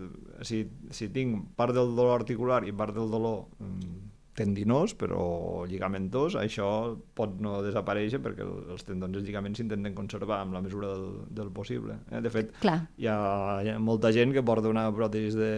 si, 0.46 0.62
si 0.92 1.08
tinc 1.12 1.48
part 1.56 1.74
del 1.76 1.94
dolor 1.96 2.20
articular 2.20 2.62
i 2.68 2.72
part 2.76 2.94
del 2.96 3.08
dolor 3.12 3.46
mm, 3.58 4.09
tendinós, 4.40 4.94
però 4.98 5.66
lligamentós, 5.68 6.36
això 6.40 6.68
pot 7.16 7.36
no 7.44 7.58
desaparèixer 7.64 8.22
perquè 8.24 8.46
els 8.46 8.86
tendons 8.88 9.14
i 9.14 9.20
els 9.20 9.28
lligaments 9.28 9.60
s'intenten 9.60 9.96
conservar 9.96 10.40
amb 10.40 10.56
la 10.56 10.62
mesura 10.64 10.94
del, 10.94 11.06
del 11.40 11.52
possible. 11.54 11.98
Eh? 12.10 12.22
De 12.24 12.32
fet, 12.32 12.54
Clar. 12.62 12.78
Hi, 12.96 13.10
ha, 13.10 13.18
hi 13.64 13.72
ha 13.74 13.78
molta 13.82 14.12
gent 14.16 14.34
que 14.36 14.44
porta 14.46 14.72
una 14.72 14.88
pròtesi 14.96 15.36
de, 15.36 15.52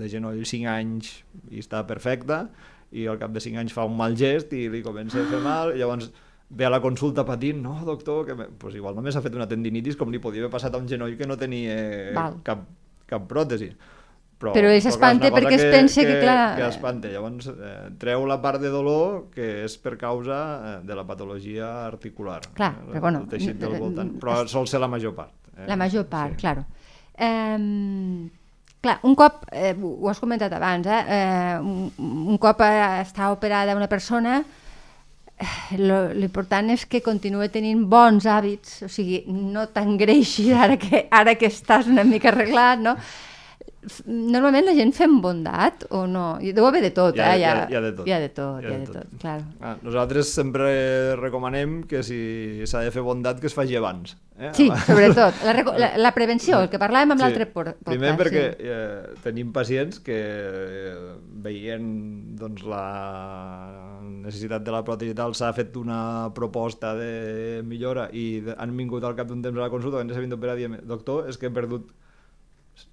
de 0.00 0.10
genoll 0.12 0.42
5 0.46 0.72
anys 0.72 1.12
i 1.50 1.62
està 1.62 1.84
perfecta, 1.88 2.46
i 2.90 3.06
al 3.06 3.20
cap 3.20 3.30
de 3.34 3.42
5 3.42 3.62
anys 3.62 3.76
fa 3.76 3.86
un 3.86 3.94
mal 3.98 4.16
gest 4.18 4.52
i 4.56 4.66
li 4.72 4.82
comença 4.82 5.20
a 5.20 5.28
fer 5.30 5.40
mal, 5.44 5.74
i 5.74 5.82
llavors 5.82 6.10
ve 6.50 6.66
a 6.66 6.72
la 6.72 6.80
consulta 6.82 7.22
patint, 7.26 7.60
no, 7.62 7.76
doctor, 7.86 8.24
que 8.26 8.34
pues 8.58 8.74
igual 8.74 8.96
només 8.98 9.14
ha 9.14 9.22
fet 9.22 9.36
una 9.38 9.46
tendinitis 9.50 9.98
com 9.98 10.10
li 10.10 10.18
podia 10.18 10.42
haver 10.42 10.50
passat 10.50 10.74
a 10.74 10.82
un 10.82 10.88
genoll 10.90 11.14
que 11.18 11.28
no 11.28 11.38
tenia 11.38 11.76
Val. 12.16 12.40
cap, 12.46 12.66
cap 13.06 13.28
pròtesi 13.30 13.70
però, 14.40 14.54
però 14.56 14.72
ell 14.72 14.80
s'espanta 14.80 15.28
perquè 15.34 15.54
es 15.58 15.66
pensa 15.68 16.00
que, 16.00 16.14
que, 16.14 16.20
clar... 16.24 16.56
Que 16.56 16.66
espanta. 16.70 17.12
Llavors 17.12 17.50
eh, 17.52 17.74
treu 18.00 18.24
la 18.28 18.40
part 18.40 18.62
de 18.62 18.72
dolor 18.72 19.26
que 19.34 19.50
és 19.66 19.76
per 19.82 19.98
causa 20.00 20.40
eh, 20.40 20.74
de 20.88 20.96
la 20.96 21.04
patologia 21.04 21.68
articular. 21.84 22.40
Clar, 22.56 22.72
eh, 22.78 22.90
però 22.94 23.04
bueno... 23.04 23.24
El 23.26 23.34
teixit 23.34 23.60
del 23.60 23.76
voltant. 23.76 24.14
Però 24.22 24.40
sol 24.48 24.68
ser 24.70 24.80
la 24.80 24.88
major 24.88 25.12
part. 25.18 25.34
Eh? 25.58 25.68
La 25.68 25.76
major 25.76 26.08
part, 26.08 26.38
sí. 26.38 26.40
claro. 26.40 26.64
Eh, 27.20 27.58
clar, 28.80 28.98
un 29.04 29.14
cop, 29.14 29.44
eh, 29.52 29.74
ho 29.76 30.08
has 30.08 30.20
comentat 30.24 30.52
abans, 30.56 30.88
eh, 30.88 31.04
eh, 31.04 31.58
un, 31.60 31.90
un 32.32 32.40
cop 32.40 32.64
està 32.64 33.28
operada 33.34 33.76
una 33.76 33.92
persona, 33.92 34.40
eh, 35.36 35.78
l'important 36.16 36.72
és 36.72 36.86
que 36.88 37.02
continue 37.04 37.52
tenint 37.52 37.84
bons 37.92 38.24
hàbits, 38.24 38.86
o 38.86 38.92
sigui, 38.92 39.26
no 39.28 39.68
t'engreixis 39.68 40.54
ara 40.56 40.80
que, 40.80 41.06
ara 41.12 41.36
que 41.36 41.52
estàs 41.52 41.92
una 41.92 42.08
mica 42.08 42.32
arreglat, 42.32 42.80
no? 42.80 42.96
Normalment 43.80 44.66
la 44.68 44.74
gent 44.76 44.90
fem 44.92 45.14
bondat 45.24 45.86
o 45.96 46.02
no? 46.04 46.24
Deu 46.40 46.66
haver 46.68 46.82
de 46.84 46.90
tot, 46.92 47.16
hi 47.16 47.22
ha, 47.24 47.30
eh? 47.32 47.38
Hi 47.40 47.44
ha, 47.48 47.52
hi 47.70 47.76
ha 47.78 47.80
de 47.80 47.92
tot. 47.96 48.08
Hi 48.08 48.12
ha 48.12 48.18
de 48.20 48.28
tot, 48.36 48.58
hi 48.60 48.66
ha, 48.66 48.72
hi 48.72 48.74
ha 48.74 48.80
de, 48.82 48.88
tot, 48.90 49.06
tot. 49.06 49.20
claro. 49.22 49.46
Ah, 49.64 49.76
nosaltres 49.80 50.32
sempre 50.36 50.66
recomanem 51.16 51.78
que 51.88 52.02
si 52.04 52.18
s'ha 52.68 52.82
de 52.84 52.92
fer 52.92 53.04
bondat 53.06 53.40
que 53.40 53.48
es 53.48 53.56
faci 53.56 53.78
abans. 53.80 54.18
Eh? 54.36 54.50
Sí, 54.56 54.66
sobretot. 54.84 55.40
La, 55.44 55.54
la, 55.80 55.88
la 56.00 56.12
prevenció, 56.18 56.60
el 56.60 56.68
que 56.72 56.80
parlàvem 56.80 57.14
amb 57.14 57.22
sí. 57.22 57.24
l'altre 57.24 57.46
podcast. 57.54 57.86
Primer 57.88 58.12
perquè 58.20 58.44
sí. 58.52 58.68
eh, 58.68 59.16
tenim 59.24 59.54
pacients 59.56 60.02
que 60.04 60.20
veient 61.48 61.88
doncs, 62.40 62.66
la 62.68 62.84
necessitat 64.20 64.64
de 64.66 64.76
la 64.76 64.84
pròtesi 64.84 65.16
tal 65.16 65.32
s'ha 65.36 65.54
fet 65.56 65.80
una 65.80 66.28
proposta 66.36 66.92
de 67.00 67.64
millora 67.64 68.10
i 68.12 68.42
han 68.58 68.76
vingut 68.76 69.08
al 69.08 69.16
cap 69.16 69.32
d'un 69.32 69.40
temps 69.40 69.56
a 69.56 69.64
la 69.64 69.72
consulta, 69.72 69.96
que 69.96 70.08
ens 70.08 70.16
s'havien 70.16 70.36
d'operar 70.36 70.60
i 70.60 70.66
diem, 70.66 70.78
doctor, 70.84 71.32
és 71.32 71.40
que 71.40 71.48
he 71.48 71.56
perdut 71.56 71.88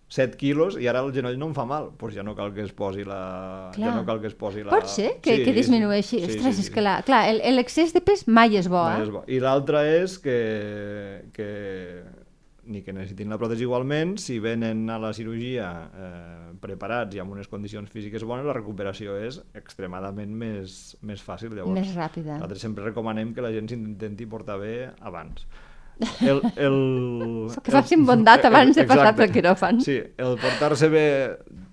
7 0.10 0.38
quilos 0.40 0.78
i 0.80 0.88
ara 0.88 1.02
el 1.04 1.12
genoll 1.16 1.36
no 1.40 1.50
em 1.52 1.56
fa 1.56 1.66
mal, 1.68 1.90
doncs 1.90 2.00
pues 2.00 2.14
ja 2.16 2.24
no 2.24 2.36
cal 2.36 2.54
que 2.56 2.64
es 2.64 2.72
posi 2.76 3.04
la... 3.08 3.72
Clar. 3.76 3.90
Ja 3.90 3.96
no 3.96 4.06
cal 4.08 4.22
que 4.24 4.32
es 4.32 4.38
posi 4.40 4.64
la... 4.64 4.72
Pot 4.72 4.88
ser 4.92 5.18
que, 5.20 5.36
sí, 5.36 5.44
que 5.44 5.56
disminueixi. 5.56 6.22
Sí, 6.22 6.30
Ostres, 6.30 6.56
sí, 6.56 6.62
sí, 6.62 6.68
és 6.68 6.72
que 6.74 6.84
la... 6.86 7.02
clar, 7.08 7.26
l'excés 7.58 7.92
de 7.96 8.04
pes 8.06 8.24
mai 8.28 8.56
és 8.56 8.70
bo. 8.72 8.86
Mai 8.88 9.02
eh? 9.02 9.08
és 9.08 9.12
bo. 9.12 9.26
I 9.28 9.42
l'altre 9.44 9.84
és 9.98 10.16
que, 10.24 10.38
que 11.36 11.50
ni 12.68 12.84
que 12.84 12.94
necessitin 12.94 13.32
la 13.32 13.40
pròtesi 13.40 13.64
igualment, 13.66 14.16
si 14.22 14.38
venen 14.44 14.86
a 14.92 14.98
la 15.02 15.14
cirurgia 15.16 15.68
eh, 15.88 16.50
preparats 16.62 17.16
i 17.16 17.22
amb 17.24 17.34
unes 17.36 17.48
condicions 17.52 17.90
físiques 17.92 18.26
bones, 18.28 18.48
la 18.48 18.56
recuperació 18.56 19.16
és 19.24 19.40
extremadament 19.58 20.34
més, 20.36 20.98
més 21.02 21.24
fàcil. 21.24 21.56
Llavors, 21.56 21.80
més 21.80 21.96
ràpida. 21.96 22.36
Nosaltres 22.36 22.64
sempre 22.68 22.86
recomanem 22.88 23.34
que 23.34 23.46
la 23.46 23.54
gent 23.56 23.72
s'intenti 23.72 24.28
portar 24.30 24.60
bé 24.62 24.76
abans. 25.00 25.48
El, 26.22 26.42
el, 26.56 26.76
que 27.64 27.74
facin 27.74 28.04
bondat 28.06 28.46
abans 28.50 28.78
de 28.78 28.86
passar 28.90 29.14
pel 29.18 29.32
quiròfan. 29.34 29.82
Sí, 29.86 29.98
el 29.98 30.38
portar-se 30.42 30.90
bé... 30.94 31.08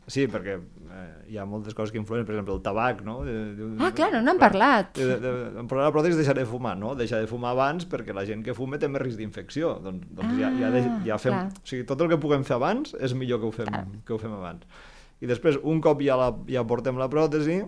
Sí, 0.08 0.26
perquè 0.28 0.56
eh, 0.56 1.04
hi 1.32 1.38
ha 1.40 1.44
moltes 1.48 1.76
coses 1.76 1.92
que 1.92 2.00
influen, 2.00 2.24
per 2.28 2.34
exemple, 2.34 2.56
el 2.56 2.62
tabac, 2.64 3.02
no? 3.06 3.18
De, 3.24 3.34
de, 3.56 3.68
ah, 3.80 3.90
clar, 3.96 4.10
no 4.14 4.22
n'hem 4.24 4.40
parlat. 4.40 4.92
De, 4.96 5.06
de, 5.12 5.18
de, 5.22 5.34
el 5.60 5.68
de 5.68 5.92
pròtesi 5.96 6.14
és 6.14 6.20
deixar 6.20 6.36
de 6.36 6.46
fumar, 6.48 6.74
no? 6.80 6.94
Deixar 6.98 7.22
de 7.24 7.28
fumar 7.30 7.54
abans 7.54 7.88
perquè 7.88 8.16
la 8.16 8.26
gent 8.28 8.44
que 8.44 8.56
fume 8.56 8.80
té 8.80 8.90
més 8.92 9.04
risc 9.04 9.20
d'infecció. 9.20 9.76
Doncs, 9.84 10.08
doncs 10.12 10.34
ah, 10.34 10.40
ja, 10.42 10.52
ja, 10.60 10.72
de, 10.74 10.84
ja 11.08 11.20
fem... 11.20 11.36
Clar. 11.36 11.62
O 11.64 11.72
sigui, 11.72 11.86
tot 11.88 12.04
el 12.04 12.12
que 12.12 12.20
puguem 12.20 12.44
fer 12.48 12.58
abans 12.58 12.96
és 13.00 13.16
millor 13.16 13.42
que 13.42 13.50
ho 13.50 13.54
fem, 13.56 13.70
clar. 13.72 13.86
que 14.04 14.16
ho 14.16 14.20
fem 14.20 14.36
abans. 14.36 14.68
I 15.24 15.30
després, 15.30 15.56
un 15.62 15.80
cop 15.84 16.02
ja, 16.04 16.18
la, 16.20 16.32
ja 16.50 16.64
portem 16.68 17.00
la 17.00 17.08
pròtesi, 17.12 17.62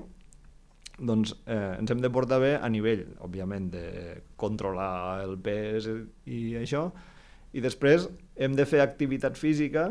doncs 0.99 1.35
eh, 1.45 1.77
ens 1.77 1.93
hem 1.93 2.01
de 2.01 2.11
portar 2.13 2.41
bé 2.41 2.55
a 2.57 2.69
nivell, 2.73 3.05
òbviament, 3.25 3.69
de 3.75 3.87
controlar 4.41 5.23
el 5.27 5.37
pes 5.43 5.89
i 6.25 6.57
això, 6.61 6.89
i 7.57 7.63
després 7.65 8.09
hem 8.37 8.57
de 8.57 8.67
fer 8.69 8.83
activitat 8.85 9.39
física, 9.41 9.91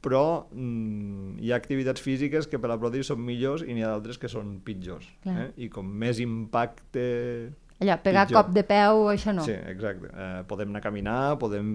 però 0.00 0.48
mm, 0.50 1.38
hi 1.44 1.52
ha 1.52 1.58
activitats 1.60 2.02
físiques 2.02 2.48
que 2.48 2.60
per 2.60 2.70
la 2.72 2.78
pròtesi 2.80 3.10
són 3.10 3.20
millors 3.24 3.64
i 3.66 3.74
n'hi 3.74 3.84
ha 3.84 3.92
d'altres 3.92 4.20
que 4.20 4.30
són 4.32 4.58
pitjors. 4.64 5.08
Eh? 5.28 5.50
I 5.66 5.68
com 5.72 5.86
més 5.86 6.22
impacte 6.24 7.04
allò, 7.80 7.96
pegar 8.02 8.26
pitjor. 8.28 8.44
cop 8.44 8.52
de 8.54 8.64
peu, 8.68 9.06
això 9.10 9.32
no. 9.34 9.44
Sí, 9.46 9.54
exacte. 9.70 10.10
Eh, 10.12 10.42
podem 10.48 10.68
anar 10.72 10.82
a 10.82 10.84
caminar, 10.84 11.20
podem 11.40 11.70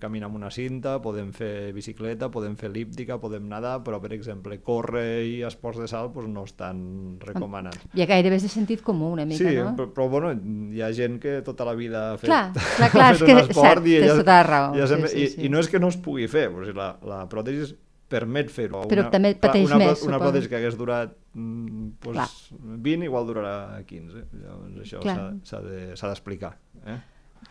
caminar 0.00 0.28
amb 0.28 0.38
una 0.38 0.50
cinta, 0.54 0.98
podem 1.02 1.32
fer 1.34 1.72
bicicleta, 1.74 2.30
podem 2.30 2.54
fer 2.58 2.70
elíptica, 2.70 3.18
podem 3.18 3.48
nedar, 3.50 3.78
però, 3.86 3.98
per 4.02 4.12
exemple, 4.16 4.60
córrer 4.62 5.24
i 5.26 5.34
esports 5.48 5.82
de 5.82 5.88
salt 5.90 6.14
doncs, 6.14 6.30
no 6.34 6.44
estan 6.46 6.80
recomanats. 7.24 7.88
I 7.94 8.06
gairebé 8.06 8.38
és 8.38 8.46
de 8.46 8.52
sentit 8.52 8.84
comú, 8.86 9.10
una 9.16 9.26
mica, 9.26 9.42
sí, 9.42 9.56
no? 9.58 9.72
Sí, 9.72 9.76
però, 9.80 9.90
però, 9.96 10.08
bueno, 10.14 10.32
hi 10.74 10.84
ha 10.84 10.92
gent 10.94 11.18
que 11.22 11.40
tota 11.46 11.66
la 11.68 11.74
vida 11.78 12.12
ha 12.12 12.16
fet, 12.22 12.30
clar, 12.30 12.52
clar, 12.54 12.90
clar, 12.94 13.10
ha 13.10 13.18
fet 13.18 13.34
un 13.34 13.42
esport 13.42 13.66
cert, 13.66 13.90
i, 13.90 13.98
ella, 13.98 14.16
tota 14.22 14.40
raó. 14.46 14.72
Ja 14.78 14.88
sempre, 14.90 15.12
sí, 15.12 15.18
sí, 15.18 15.26
i, 15.26 15.34
sí. 15.34 15.44
i 15.46 15.52
no 15.52 15.62
és 15.64 15.70
que 15.72 15.82
no 15.82 15.90
es 15.90 15.98
pugui 16.00 16.30
fer, 16.30 16.48
però 16.54 16.68
si 16.68 16.76
la, 16.76 16.92
la 17.02 17.24
pròtesi 17.30 17.74
permet 18.08 18.50
fer-ho. 18.50 18.82
Però 18.88 19.04
una, 19.06 19.10
també 19.12 19.34
pateix 19.36 19.66
una, 19.68 19.78
més, 19.82 20.02
Una 20.08 20.18
pròtesi 20.20 20.48
que 20.48 20.56
hagués 20.56 20.76
durat 20.78 21.12
mm, 21.34 21.88
pues, 22.00 22.36
20 22.58 23.04
igual 23.04 23.26
durarà 23.28 23.82
15. 23.86 24.24
Llavors 24.42 24.78
això 24.84 25.02
Clar. 25.04 25.16
s'ha 25.44 25.60
s'ha 25.60 25.60
de- 25.64 25.94
d'explicar. 26.14 26.54
Eh? 26.86 26.98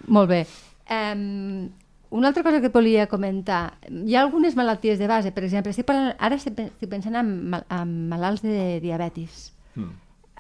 Molt 0.08 0.30
bé. 0.30 0.42
Um, 0.90 1.70
una 2.10 2.30
altra 2.30 2.42
cosa 2.44 2.60
que 2.62 2.68
et 2.68 2.74
volia 2.74 3.08
comentar. 3.08 3.78
Hi 3.92 4.16
ha 4.16 4.22
algunes 4.24 4.56
malalties 4.56 4.98
de 5.00 5.08
base, 5.08 5.32
per 5.36 5.44
exemple, 5.44 5.72
estic 5.72 5.86
parlant, 5.86 6.16
ara 6.20 6.36
estic 6.40 6.56
pe- 6.56 6.70
estic 6.72 6.90
pensant 6.90 7.16
en, 7.20 7.32
mal- 7.52 7.66
en 7.70 8.10
malalts 8.10 8.42
de 8.42 8.80
diabetis. 8.82 9.54
Mm. 9.76 9.92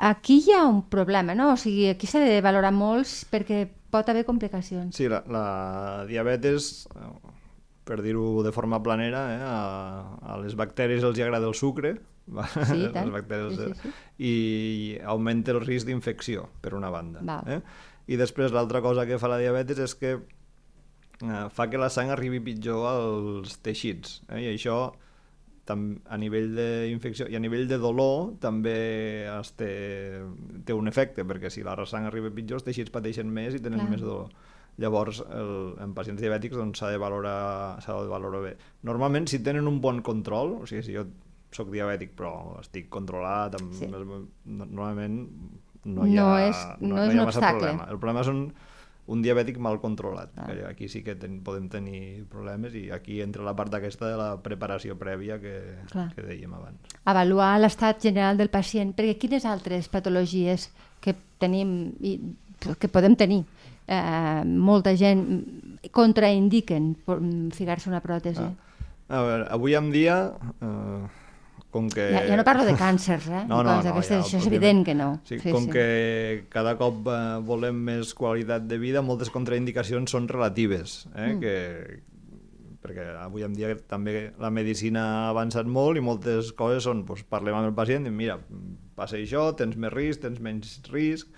Aquí 0.09 0.41
hi 0.45 0.51
ha 0.53 0.63
un 0.65 0.83
problema, 0.89 1.33
no? 1.35 1.51
O 1.53 1.57
sigui, 1.57 1.89
aquí 1.89 2.07
s'ha 2.07 2.19
de 2.21 2.39
valorar 2.41 2.71
molts 2.71 3.25
perquè 3.31 3.65
pot 3.89 4.07
haver 4.09 4.25
complicacions. 4.25 4.95
Sí, 4.95 5.07
la, 5.09 5.23
la 5.27 6.05
diabetes, 6.07 6.87
per 7.87 8.01
dir-ho 8.03 8.43
de 8.45 8.51
forma 8.51 8.81
planera, 8.83 9.23
eh, 9.33 9.41
a, 9.47 10.33
a 10.35 10.37
les 10.43 10.53
bacteris 10.59 11.05
els 11.07 11.17
hi 11.17 11.23
agrada 11.25 11.47
el 11.49 11.55
sucre? 11.57 11.95
Sí, 12.27 12.75
i 12.83 12.89
tant. 12.95 13.07
les 13.07 13.13
bacteris, 13.15 13.55
Sí, 13.55 13.63
eh, 13.63 13.73
sí, 13.73 13.89
sí. 13.89 13.93
i 14.27 14.33
augmenta 15.07 15.55
el 15.55 15.61
risc 15.63 15.87
d'infecció, 15.87 16.49
per 16.61 16.73
una 16.75 16.89
banda. 16.91 17.23
Val. 17.23 17.47
Eh? 17.57 17.61
I 18.11 18.19
després 18.19 18.51
l'altra 18.55 18.81
cosa 18.83 19.05
que 19.07 19.17
fa 19.19 19.31
la 19.31 19.39
diabetes 19.39 19.79
és 19.83 19.95
que 19.99 20.13
eh, 20.19 21.43
fa 21.55 21.69
que 21.71 21.79
la 21.79 21.89
sang 21.91 22.11
arribi 22.13 22.39
pitjor 22.43 22.85
als 22.91 23.57
teixits, 23.63 24.21
eh? 24.29 24.43
i 24.45 24.49
això 24.53 24.77
tam, 25.67 25.97
a 26.07 26.15
nivell 26.15 26.53
d'infecció 26.55 27.25
i 27.27 27.35
a 27.35 27.41
nivell 27.43 27.65
de 27.67 27.75
dolor 27.81 28.37
també 28.39 28.75
es 29.27 29.49
té, 29.59 29.71
té 30.63 30.71
un 30.75 30.87
efecte, 30.87 31.25
perquè 31.27 31.51
si 31.51 31.63
la 31.65 31.75
sang 31.87 32.07
arriba 32.07 32.31
pitjor 32.31 32.61
els 32.61 32.67
teixits 32.69 32.93
pateixen 32.93 33.27
més 33.27 33.57
i 33.57 33.59
tenen 33.63 33.81
Clar. 33.83 33.89
més 33.91 34.03
dolor. 34.05 34.29
Llavors, 34.77 35.23
el, 35.33 35.73
en 35.81 35.93
pacients 35.97 36.21
diabètics 36.21 36.55
doncs, 36.55 36.77
s'ha 36.79 36.91
de, 36.93 36.97
valorar, 37.01 37.81
s'ha 37.81 37.95
de 37.97 38.07
valorar 38.11 38.41
bé. 38.43 38.57
Normalment, 38.85 39.25
si 39.27 39.39
tenen 39.41 39.67
un 39.67 39.79
bon 39.81 40.03
control, 40.05 40.59
o 40.61 40.67
sigui, 40.69 40.83
si 40.85 40.93
jo 40.93 41.05
sóc 41.51 41.71
diabètic 41.73 42.11
però 42.15 42.59
estic 42.61 42.89
controlat, 42.93 43.55
amb, 43.57 43.73
Sí. 43.73 43.87
normalment 44.45 45.29
no 45.87 46.05
hi 46.05 46.17
ha, 46.17 46.23
No 46.23 46.37
és- 46.39 46.65
no 46.81 46.97
és 47.03 47.09
hi 47.09 47.15
un 47.15 47.19
ha 47.21 47.25
massa 47.25 47.39
obstacle. 47.39 47.59
problema. 47.59 47.87
El 47.89 47.97
problema 47.99 48.23
són 48.23 48.53
un 49.07 49.21
diabètic 49.23 49.57
mal 49.57 49.79
controlat. 49.79 50.29
Ah. 50.35 50.45
Que 50.47 50.65
aquí 50.65 50.89
sí 50.89 51.01
que 51.01 51.15
ten, 51.15 51.41
podem 51.41 51.69
tenir 51.69 52.25
problemes 52.27 52.73
i 52.75 52.91
aquí 52.91 53.21
entra 53.21 53.41
la 53.43 53.55
part 53.55 53.73
aquesta 53.73 54.05
de 54.09 54.17
la 54.17 54.41
preparació 54.43 54.97
prèvia 54.99 55.39
que, 55.39 55.77
Clar. 55.89 56.13
que 56.13 56.21
dèiem 56.23 56.53
abans. 56.53 56.77
Avaluar 57.05 57.57
l'estat 57.59 58.01
general 58.01 58.37
del 58.37 58.49
pacient, 58.49 58.93
perquè 58.95 59.17
quines 59.17 59.45
altres 59.45 59.87
patologies 59.87 60.69
que 60.99 61.15
tenim 61.39 61.93
i 62.01 62.19
que 62.79 62.89
podem 62.89 63.15
tenir 63.15 63.45
eh, 63.87 64.43
molta 64.45 64.93
gent 64.99 65.23
contraindiquen 65.95 66.93
ficar-se 67.55 67.89
una 67.89 68.03
pròtesi. 68.03 68.43
Ah. 68.43 68.53
A 69.07 69.23
veure, 69.23 69.47
avui 69.55 69.75
en 69.79 69.87
dia, 69.93 70.17
eh, 70.59 71.05
com 71.71 71.87
que... 71.91 72.09
Ja, 72.11 72.25
ja 72.27 72.37
no 72.39 72.43
parlo 72.47 72.65
de 72.67 72.73
càncers, 72.79 73.29
eh? 73.31 73.43
No, 73.47 73.61
no, 73.63 73.77
no, 73.77 73.93
aquestes, 73.93 74.17
ja, 74.17 74.23
això 74.25 74.41
és 74.41 74.49
evident 74.49 74.83
que 74.87 74.95
no. 74.97 75.13
Sí, 75.27 75.39
com 75.45 75.69
que 75.71 76.47
cada 76.51 76.75
cop 76.79 77.07
eh, 77.11 77.21
volem 77.47 77.79
més 77.87 78.11
qualitat 78.17 78.67
de 78.67 78.79
vida, 78.81 79.03
moltes 79.05 79.31
contraindicacions 79.31 80.11
són 80.11 80.27
relatives, 80.31 81.05
eh? 81.13 81.31
Mm. 81.31 81.39
que, 81.43 82.01
perquè 82.83 83.07
avui 83.23 83.43
en 83.47 83.55
dia 83.55 83.73
també 83.89 84.29
la 84.39 84.51
medicina 84.53 85.05
ha 85.05 85.29
avançat 85.31 85.67
molt 85.67 85.99
i 85.99 86.03
moltes 86.03 86.51
coses 86.55 86.87
són, 86.87 87.05
doncs, 87.07 87.23
parlem 87.31 87.55
amb 87.57 87.71
el 87.71 87.75
pacient 87.77 88.07
i 88.07 88.13
mira, 88.13 88.39
passa 88.97 89.19
això, 89.19 89.49
tens 89.55 89.79
més 89.79 89.93
risc, 89.93 90.23
tens 90.25 90.43
menys 90.43 90.79
risc. 90.91 91.31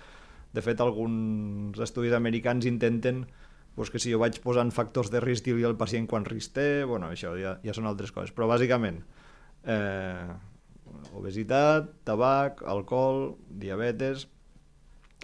De 0.52 0.62
fet, 0.64 0.80
alguns 0.82 1.78
estudis 1.78 2.14
americans 2.16 2.66
intenten 2.66 3.24
doncs, 3.76 3.90
que 3.90 4.00
si 4.02 4.10
jo 4.12 4.18
vaig 4.20 4.40
posant 4.42 4.72
factors 4.74 5.10
de 5.12 5.20
risc 5.22 5.46
dir 5.46 5.54
al 5.64 5.76
pacient 5.78 6.08
quan 6.10 6.26
risc 6.26 6.56
té, 6.58 6.84
bueno, 6.84 7.10
això 7.14 7.36
ja, 7.38 7.58
ja 7.64 7.74
són 7.76 7.86
altres 7.86 8.10
coses. 8.12 8.32
Però 8.34 8.48
bàsicament, 8.50 8.98
eh, 9.64 10.26
obesitat, 11.14 11.92
tabac, 12.04 12.64
alcohol, 12.66 13.36
diabetes 13.48 14.26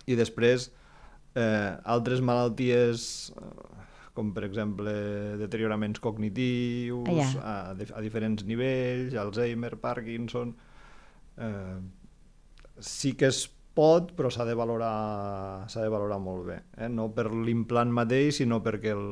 i 0.06 0.14
després 0.14 0.70
eh, 1.34 1.72
altres 1.84 2.22
malalties 2.22 3.32
eh, 3.34 3.82
com 4.16 4.30
per 4.32 4.46
exemple 4.46 4.92
deterioraments 5.36 6.00
cognitius 6.00 7.04
Ah, 7.10 7.74
ja. 7.74 7.74
a, 7.76 7.98
a 7.98 8.00
diferents 8.04 8.46
nivells, 8.48 9.16
Alzheimer, 9.20 9.74
Parkinson 9.82 10.54
eh, 11.36 11.78
sí 12.80 13.12
que 13.12 13.28
es 13.28 13.46
pot 13.76 14.14
però 14.16 14.30
s'ha 14.32 14.46
de 14.48 14.56
valorar 14.56 15.66
s'ha 15.68 15.84
de 15.84 15.92
valorar 15.92 16.18
molt 16.22 16.46
bé 16.48 16.56
eh? 16.78 16.88
no 16.88 17.10
per 17.14 17.28
l'implant 17.30 17.92
mateix 17.92 18.40
sinó 18.40 18.62
perquè 18.64 18.94
el, 18.96 19.06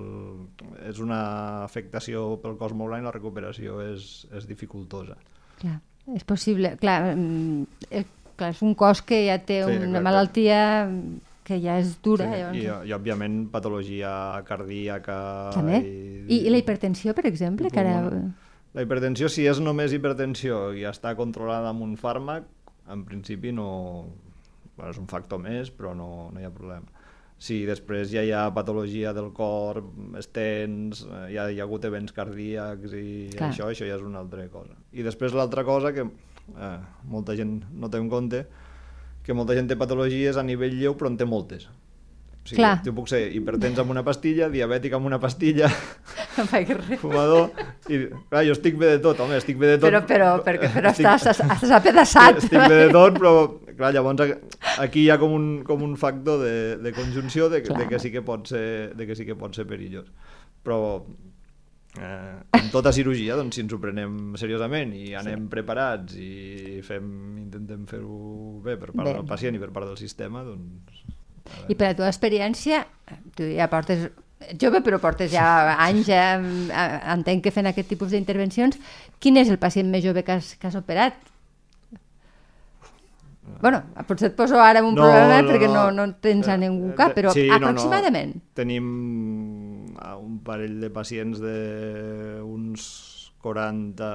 és 0.89 1.01
una 1.05 1.21
afectació 1.65 2.39
pel 2.43 2.57
cos 2.61 2.73
molt 2.73 2.95
gran 2.95 3.05
i 3.05 3.09
la 3.09 3.15
recuperació 3.15 3.83
és, 3.85 4.25
és 4.33 4.49
dificultosa 4.49 5.19
Clar, 5.61 5.79
és 6.15 6.25
possible. 6.27 6.75
Clar, 6.81 7.15
mm, 7.15 7.85
el, 7.95 8.09
clar, 8.37 8.51
és 8.55 8.63
un 8.67 8.75
cos 8.79 9.05
que 9.07 9.25
ja 9.29 9.39
té 9.47 9.61
Sí, 9.63 9.69
una 9.71 9.79
clar, 9.79 9.91
clar. 9.93 10.03
malaltia 10.03 10.59
que 11.45 11.61
ja 11.61 11.77
és 11.79 11.95
dura. 12.03 12.27
Sí, 12.27 12.41
llavors... 12.41 12.59
i, 12.59 12.89
I, 12.89 12.95
òbviament, 12.97 13.39
patologia 13.53 14.11
cardíaca... 14.49 15.19
També? 15.55 15.81
I, 16.27 16.41
I 16.47 16.53
la 16.53 16.61
hipertensió, 16.61 17.15
per 17.17 17.27
exemple, 17.29 17.71
que 17.71 17.81
ara... 17.85 18.01
La 18.75 18.83
hipertensió, 18.83 19.29
si 19.31 19.45
és 19.47 19.61
només 19.63 19.93
hipertensió 19.95 20.73
i 20.75 20.83
està 20.89 21.13
controlada 21.15 21.71
amb 21.71 21.85
un 21.85 21.95
fàrmac, 22.01 22.49
en 22.91 23.05
principi 23.07 23.53
no... 23.55 23.69
Bueno, 24.77 24.91
és 24.91 24.99
un 24.99 25.07
factor 25.11 25.39
més, 25.39 25.71
però 25.71 25.93
no, 25.95 26.31
no 26.35 26.41
hi 26.41 26.47
ha 26.47 26.51
problema. 26.55 26.87
Si 27.45 27.61
després 27.67 28.11
ja 28.15 28.23
hi 28.25 28.31
ha 28.33 28.47
patologia 28.55 29.13
del 29.13 29.33
cor, 29.35 29.83
estens, 30.19 31.03
eh, 31.05 31.33
ja 31.35 31.49
hi 31.51 31.59
ha 31.61 31.65
hagut 31.67 31.85
events 31.85 32.15
cardíacs 32.15 32.95
i 32.97 33.07
Clar. 33.35 33.51
això, 33.53 33.69
això 33.71 33.87
ja 33.89 33.97
és 33.99 34.03
una 34.07 34.23
altra 34.23 34.47
cosa. 34.49 34.75
I 34.95 35.03
després 35.07 35.35
l'altra 35.37 35.65
cosa 35.67 35.93
que 35.93 36.05
eh, 36.07 36.77
molta 37.11 37.37
gent 37.39 37.59
no 37.75 37.91
té 37.91 37.99
en 38.03 38.09
compte, 38.11 38.45
que 39.25 39.35
molta 39.35 39.55
gent 39.57 39.69
té 39.71 39.77
patologies 39.81 40.37
a 40.37 40.43
nivell 40.47 40.75
lleu 40.79 40.95
però 40.99 41.11
en 41.13 41.19
té 41.21 41.27
moltes. 41.29 41.67
O 41.67 42.47
sigui, 42.47 42.59
Clar. 42.61 42.75
jo 42.85 42.93
puc 42.93 43.09
ser 43.09 43.23
hipertens 43.33 43.79
amb 43.81 43.91
una 43.95 44.03
pastilla, 44.05 44.51
diabètic 44.53 44.93
amb 44.99 45.07
una 45.09 45.17
pastilla, 45.19 45.71
fumador, 47.01 47.51
i 47.89 48.03
clar, 48.29 48.43
jo 48.45 48.53
estic 48.53 48.77
bé 48.81 48.91
de 48.95 48.99
tot, 49.05 49.21
home, 49.25 49.39
estic 49.41 49.57
bé 49.61 49.71
de 49.75 49.79
tot. 49.79 49.89
Però, 49.89 50.03
però, 50.09 50.31
perquè, 50.45 50.69
però 50.75 50.91
Estic- 50.95 51.09
estàs, 51.09 51.41
estàs 51.41 51.73
apedaçat. 51.79 52.43
Estic 52.43 52.59
bé 52.69 52.83
de 52.85 52.91
tot, 52.93 53.17
però 53.17 53.33
clar, 53.77 53.93
llavors 53.95 54.35
aquí 54.83 55.05
hi 55.05 55.11
ha 55.13 55.19
com 55.21 55.35
un, 55.37 55.47
com 55.67 55.83
un 55.87 55.95
factor 56.01 56.43
de, 56.43 56.57
de 56.83 56.93
conjunció 56.97 57.49
de, 57.53 57.63
Clar. 57.65 57.83
de, 57.83 57.89
que 57.91 58.01
sí 58.03 58.13
que 58.15 58.25
pot 58.25 58.49
ser, 58.51 58.95
de 58.97 59.07
que 59.07 59.17
sí 59.19 59.27
que 59.29 59.37
pot 59.39 59.55
ser 59.57 59.67
perillós. 59.71 60.09
Però 60.65 60.79
eh, 62.01 62.37
com 62.55 62.71
tota 62.73 62.93
cirurgia, 62.97 63.37
doncs, 63.39 63.59
si 63.59 63.65
ens 63.65 63.75
ho 63.75 63.81
prenem 63.83 64.35
seriosament 64.41 64.95
i 64.99 65.15
anem 65.19 65.49
preparats 65.53 66.17
i 66.19 66.81
fem, 66.87 67.07
intentem 67.45 67.87
fer-ho 67.91 68.19
bé 68.65 68.79
per 68.81 68.93
part 68.93 69.07
Bé. 69.11 69.17
del 69.21 69.29
pacient 69.29 69.59
i 69.59 69.63
per 69.63 69.71
part 69.75 69.91
del 69.93 70.01
sistema, 70.01 70.45
doncs... 70.47 71.05
I 71.69 71.75
per 71.77 71.91
la 71.91 71.97
teva 71.99 72.09
experiència, 72.09 72.87
tu 73.37 73.45
ja 73.53 73.69
portes 73.69 74.07
jove, 74.61 74.81
però 74.85 74.99
portes 75.01 75.31
ja 75.33 75.75
anys, 75.77 76.09
ja, 76.09 76.39
eh, 76.41 76.99
entenc 77.15 77.45
que 77.45 77.53
fent 77.55 77.69
aquest 77.69 77.91
tipus 77.93 78.15
d'intervencions. 78.15 78.81
Quin 79.21 79.37
és 79.41 79.53
el 79.53 79.61
pacient 79.61 79.91
més 79.93 80.05
jove 80.05 80.25
que 80.25 80.39
has, 80.39 80.55
que 80.61 80.69
has 80.69 80.79
operat? 80.79 81.17
Bueno, 83.65 83.79
potser 84.05 84.29
et 84.29 84.35
poso 84.37 84.59
ara 84.61 84.83
en 84.83 84.91
un 84.91 84.97
problema 84.99 85.39
perquè 85.49 85.71
no, 85.73 85.87
no 85.97 86.05
tens 86.21 86.49
a 86.53 86.59
ningú 86.61 86.91
Eh, 86.93 86.97
cap, 86.99 87.15
però 87.17 87.33
sí, 87.33 87.47
no, 87.49 87.57
no. 87.63 87.71
aproximadament. 87.73 88.35
Tenim 88.53 88.91
un 90.21 90.39
parell 90.45 90.77
de 90.83 90.91
pacients 90.93 91.41
d'uns 91.41 92.85
40 93.45 94.09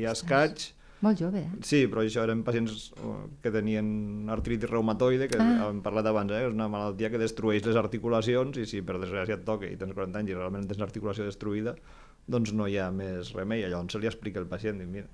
i 0.00 0.04
escaig. 0.10 0.70
Molt 1.04 1.18
jove, 1.20 1.42
eh? 1.42 1.58
Sí, 1.68 1.82
però 1.92 2.00
això 2.00 2.22
eren 2.24 2.40
pacients 2.46 2.86
eh, 2.96 3.14
que 3.44 3.50
tenien 3.52 4.28
artritis 4.32 4.70
reumatoide, 4.70 5.26
que 5.28 5.36
Ah. 5.40 5.68
hem 5.68 5.82
parlat 5.84 6.06
abans, 6.08 6.32
eh? 6.32 6.44
és 6.46 6.52
una 6.52 6.68
malaltia 6.68 7.10
que 7.12 7.18
destrueix 7.20 7.64
les 7.66 7.76
articulacions 7.76 8.56
i 8.56 8.64
si 8.66 8.80
per 8.80 8.96
desgràcia 9.02 9.34
et 9.36 9.44
toca 9.44 9.66
i 9.68 9.76
tens 9.76 9.92
40 9.92 10.18
anys 10.22 10.30
i 10.30 10.34
realment 10.38 10.66
tens 10.66 10.80
l'articulació 10.80 11.24
destruïda, 11.28 11.74
doncs 12.26 12.52
no 12.56 12.66
hi 12.66 12.78
ha 12.78 12.90
més 12.90 13.34
remei. 13.36 13.60
I 13.64 13.68
Llavors 13.68 13.92
se 13.92 13.98
li 14.00 14.06
explica 14.08 14.40
al 14.40 14.46
pacient, 14.48 14.78
dic, 14.80 14.88
mira, 14.88 15.08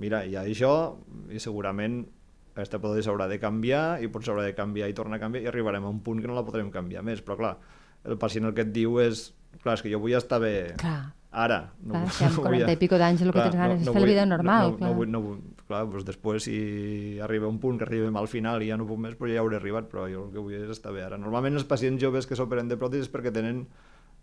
mira, 0.00 0.24
hi 0.26 0.36
ha 0.36 0.42
això 0.44 0.96
i 1.30 1.38
segurament 1.40 2.04
aquesta 2.52 2.78
patologia 2.78 3.06
s'haurà 3.10 3.28
de 3.30 3.38
canviar 3.40 4.02
i 4.04 4.08
potser 4.12 4.30
s'haurà 4.32 4.44
de 4.44 4.54
canviar 4.54 4.88
i 4.90 4.94
tornar 4.96 5.16
a 5.16 5.22
canviar 5.24 5.44
i 5.44 5.48
arribarem 5.48 5.84
a 5.84 5.88
un 5.92 6.00
punt 6.04 6.20
que 6.20 6.28
no 6.28 6.34
la 6.36 6.44
podrem 6.44 6.70
canviar 6.70 7.02
més. 7.02 7.22
Però 7.24 7.36
clar, 7.38 7.56
el 8.04 8.18
pacient 8.18 8.44
el 8.48 8.54
que 8.54 8.62
et 8.66 8.72
diu 8.74 8.98
és 9.00 9.30
clar, 9.62 9.74
és 9.78 9.82
que 9.82 9.90
jo 9.92 9.98
vull 10.00 10.12
estar 10.16 10.40
bé 10.42 10.74
Clar. 10.80 11.12
ara. 11.32 11.58
Clar, 11.88 12.04
si 12.12 12.24
amb 12.24 12.36
no 12.36 12.42
vull- 12.44 12.60
40 12.64 12.72
i 12.72 12.80
pico 12.80 12.98
d'anys 13.00 13.22
el 13.24 13.32
que 13.32 13.40
tens 13.46 13.56
ganes 13.56 13.80
és 13.82 13.88
fer 13.92 14.00
la 14.04 14.10
vida 14.12 14.26
normal, 14.26 14.66
No, 14.66 14.70
no, 14.72 14.76
clar. 14.78 14.90
no, 14.90 14.96
vull, 14.96 15.10
no 15.12 15.20
vull, 15.22 15.40
clar, 15.68 15.82
doncs 15.88 16.04
després 16.08 16.44
si 16.48 16.56
arriba 17.24 17.48
un 17.48 17.58
punt 17.62 17.78
que 17.80 17.84
arribem 17.88 18.16
al 18.16 18.28
final 18.28 18.62
i 18.62 18.68
ja 18.68 18.76
no 18.76 18.86
puc 18.88 18.98
més, 19.00 19.14
però 19.16 19.32
ja 19.32 19.40
hauré 19.40 19.56
arribat, 19.60 19.88
però 19.92 20.08
jo 20.12 20.26
el 20.26 20.32
que 20.34 20.44
vull 20.44 20.56
és 20.60 20.70
estar 20.72 20.92
bé 20.92 21.04
ara. 21.04 21.16
Normalment 21.20 21.56
els 21.56 21.64
pacients 21.68 22.00
joves 22.02 22.26
que 22.26 22.36
s'operen 22.36 22.68
de 22.68 22.76
pròtesis 22.80 23.08
és 23.08 23.12
perquè 23.12 23.32
tenen 23.32 23.64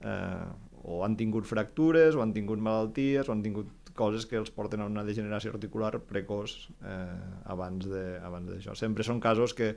eh, 0.05 0.45
o 0.83 1.03
han 1.05 1.15
tingut 1.19 1.45
fractures, 1.45 2.15
o 2.15 2.21
han 2.23 2.33
tingut 2.33 2.59
malalties, 2.63 3.27
o 3.29 3.33
han 3.33 3.41
tingut 3.43 3.67
coses 3.99 4.25
que 4.29 4.39
els 4.39 4.51
porten 4.55 4.81
a 4.81 4.87
una 4.87 5.03
degeneració 5.07 5.51
articular 5.53 5.97
precoç 6.07 6.55
eh, 6.79 7.51
abans 7.51 7.89
d'això. 7.89 8.75
Sempre 8.79 9.05
són 9.07 9.19
casos 9.23 9.55
que 9.57 9.73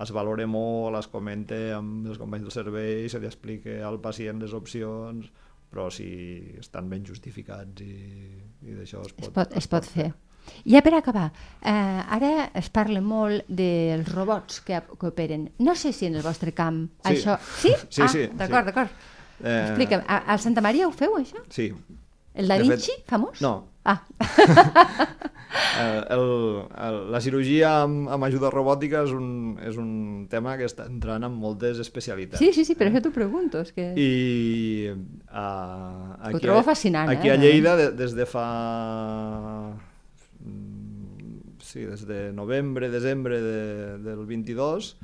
es 0.00 0.12
valora 0.14 0.46
molt, 0.50 0.98
es 0.98 1.10
comente 1.10 1.58
amb 1.74 2.08
els 2.10 2.20
companys 2.20 2.46
del 2.48 2.54
servei, 2.54 3.08
se 3.10 3.20
li 3.22 3.30
explica 3.30 3.80
al 3.86 4.00
pacient 4.02 4.42
les 4.42 4.54
opcions, 4.56 5.30
però 5.70 5.88
si 5.90 6.08
estan 6.60 6.90
ben 6.90 7.06
justificats 7.06 7.82
i, 7.82 7.96
i 8.62 8.76
d'això 8.78 9.02
es 9.02 9.16
pot, 9.16 9.26
es 9.26 9.34
pot, 9.34 9.58
es 9.62 9.70
pot 9.70 9.90
fer. 9.90 10.12
Ja 10.68 10.82
per 10.84 10.92
acabar, 10.98 11.30
eh, 11.64 11.72
ara 11.72 12.50
es 12.60 12.68
parla 12.72 13.00
molt 13.00 13.48
dels 13.48 14.10
robots 14.12 14.60
que, 14.66 14.82
que 15.00 15.10
operen. 15.10 15.48
No 15.64 15.74
sé 15.74 15.92
si 15.96 16.06
en 16.10 16.18
el 16.20 16.24
vostre 16.26 16.52
camp 16.52 16.84
sí. 17.00 17.14
això... 17.14 17.38
Sí? 17.62 17.72
Sí, 17.88 18.02
ah, 18.04 18.08
sí. 18.12 18.26
D'acord, 18.28 18.68
sí. 18.68 18.70
d'acord. 18.70 19.04
Eh... 19.40 19.60
Explica'm, 19.64 20.04
a, 20.06 20.20
al 20.34 20.42
Santa 20.44 20.62
Maria 20.64 20.88
ho 20.88 20.92
feu, 20.94 21.16
això? 21.18 21.42
Sí. 21.50 21.70
El 22.34 22.50
Da 22.50 22.58
Vinci, 22.58 22.90
fet... 22.90 23.06
famós? 23.10 23.40
No. 23.44 23.54
Ah. 23.84 24.00
el, 25.80 25.98
el, 26.10 26.24
el, 26.86 26.96
la 27.14 27.20
cirurgia 27.22 27.70
amb, 27.84 28.08
amb 28.10 28.26
ajuda 28.26 28.50
robòtica 28.50 29.04
és 29.06 29.12
un, 29.14 29.28
és 29.62 29.78
un 29.80 30.26
tema 30.32 30.56
que 30.58 30.66
està 30.66 30.88
entrant 30.90 31.26
en 31.28 31.34
moltes 31.38 31.78
especialitats. 31.84 32.42
Sí, 32.42 32.50
sí, 32.56 32.64
sí, 32.66 32.76
per 32.78 32.88
això 32.88 33.04
t'ho 33.04 33.14
pregunto. 33.14 33.62
És 33.62 33.74
que... 33.76 33.90
I 33.94 34.90
uh, 34.90 36.14
aquí, 36.18 36.40
ho 36.40 36.44
trobo 36.48 36.64
fascinant, 36.66 37.12
aquí 37.12 37.30
eh? 37.30 37.36
a 37.36 37.40
Lleida, 37.40 37.76
de, 37.80 37.90
des 37.98 38.16
de 38.18 38.26
fa 38.28 38.48
sí, 41.64 41.84
des 41.86 42.06
de 42.06 42.32
novembre, 42.32 42.90
desembre 42.90 43.40
de, 43.42 43.98
del 43.98 44.26
22, 44.26 44.96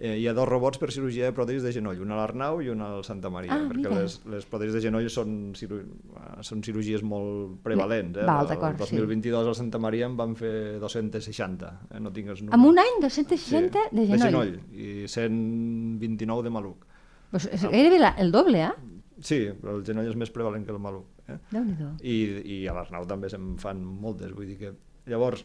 eh, 0.00 0.16
hi 0.16 0.26
ha 0.26 0.32
dos 0.34 0.48
robots 0.48 0.80
per 0.80 0.88
cirurgia 0.94 1.28
de 1.28 1.34
pròtesis 1.36 1.62
de 1.66 1.72
genoll, 1.76 2.00
un 2.00 2.10
a 2.14 2.18
l'Arnau 2.18 2.62
i 2.64 2.70
un 2.72 2.80
al 2.84 3.04
Santa 3.04 3.30
Maria, 3.32 3.52
ah, 3.54 3.68
perquè 3.68 3.84
mira. 3.84 4.00
les, 4.00 4.16
les 4.32 4.46
pròtesis 4.48 4.78
de 4.78 4.82
genoll 4.86 5.08
són, 5.12 5.34
ciru... 5.58 5.82
són 6.46 6.64
cirurgies 6.64 7.04
molt 7.06 7.60
prevalents. 7.66 8.22
Eh? 8.22 8.26
Val, 8.28 8.48
el 8.48 8.78
2022 8.80 9.44
sí. 9.44 9.48
al 9.52 9.58
Santa 9.58 9.80
Maria 9.82 10.08
en 10.08 10.16
van 10.18 10.32
fer 10.38 10.78
260, 10.82 11.72
eh? 11.90 12.00
no 12.00 12.14
tinc 12.16 12.32
els 12.32 12.40
números. 12.42 12.56
En 12.56 12.68
un 12.72 12.80
any 12.80 13.02
260 13.04 13.36
sí, 13.36 13.96
de 13.98 14.06
genoll? 14.08 14.16
De 14.16 14.24
genoll, 14.24 14.54
i 14.72 15.10
129 15.12 16.48
de 16.48 16.54
maluc. 16.56 16.88
Pues 17.30 17.46
és 17.52 17.68
gairebé 17.68 18.00
la, 18.00 18.14
el 18.18 18.32
doble, 18.34 18.64
eh? 18.70 18.96
Sí, 19.20 19.42
però 19.60 19.76
el 19.76 19.84
genoll 19.84 20.08
és 20.08 20.16
més 20.16 20.32
prevalent 20.32 20.64
que 20.64 20.72
el 20.72 20.80
maluc. 20.82 21.04
Eh? 21.28 21.36
I, 22.00 22.16
I 22.40 22.62
a 22.70 22.74
l'Arnau 22.74 23.04
també 23.06 23.28
se'n 23.30 23.52
fan 23.60 23.84
moltes, 23.84 24.32
vull 24.32 24.48
dir 24.48 24.56
que... 24.60 24.72
Llavors, 25.10 25.44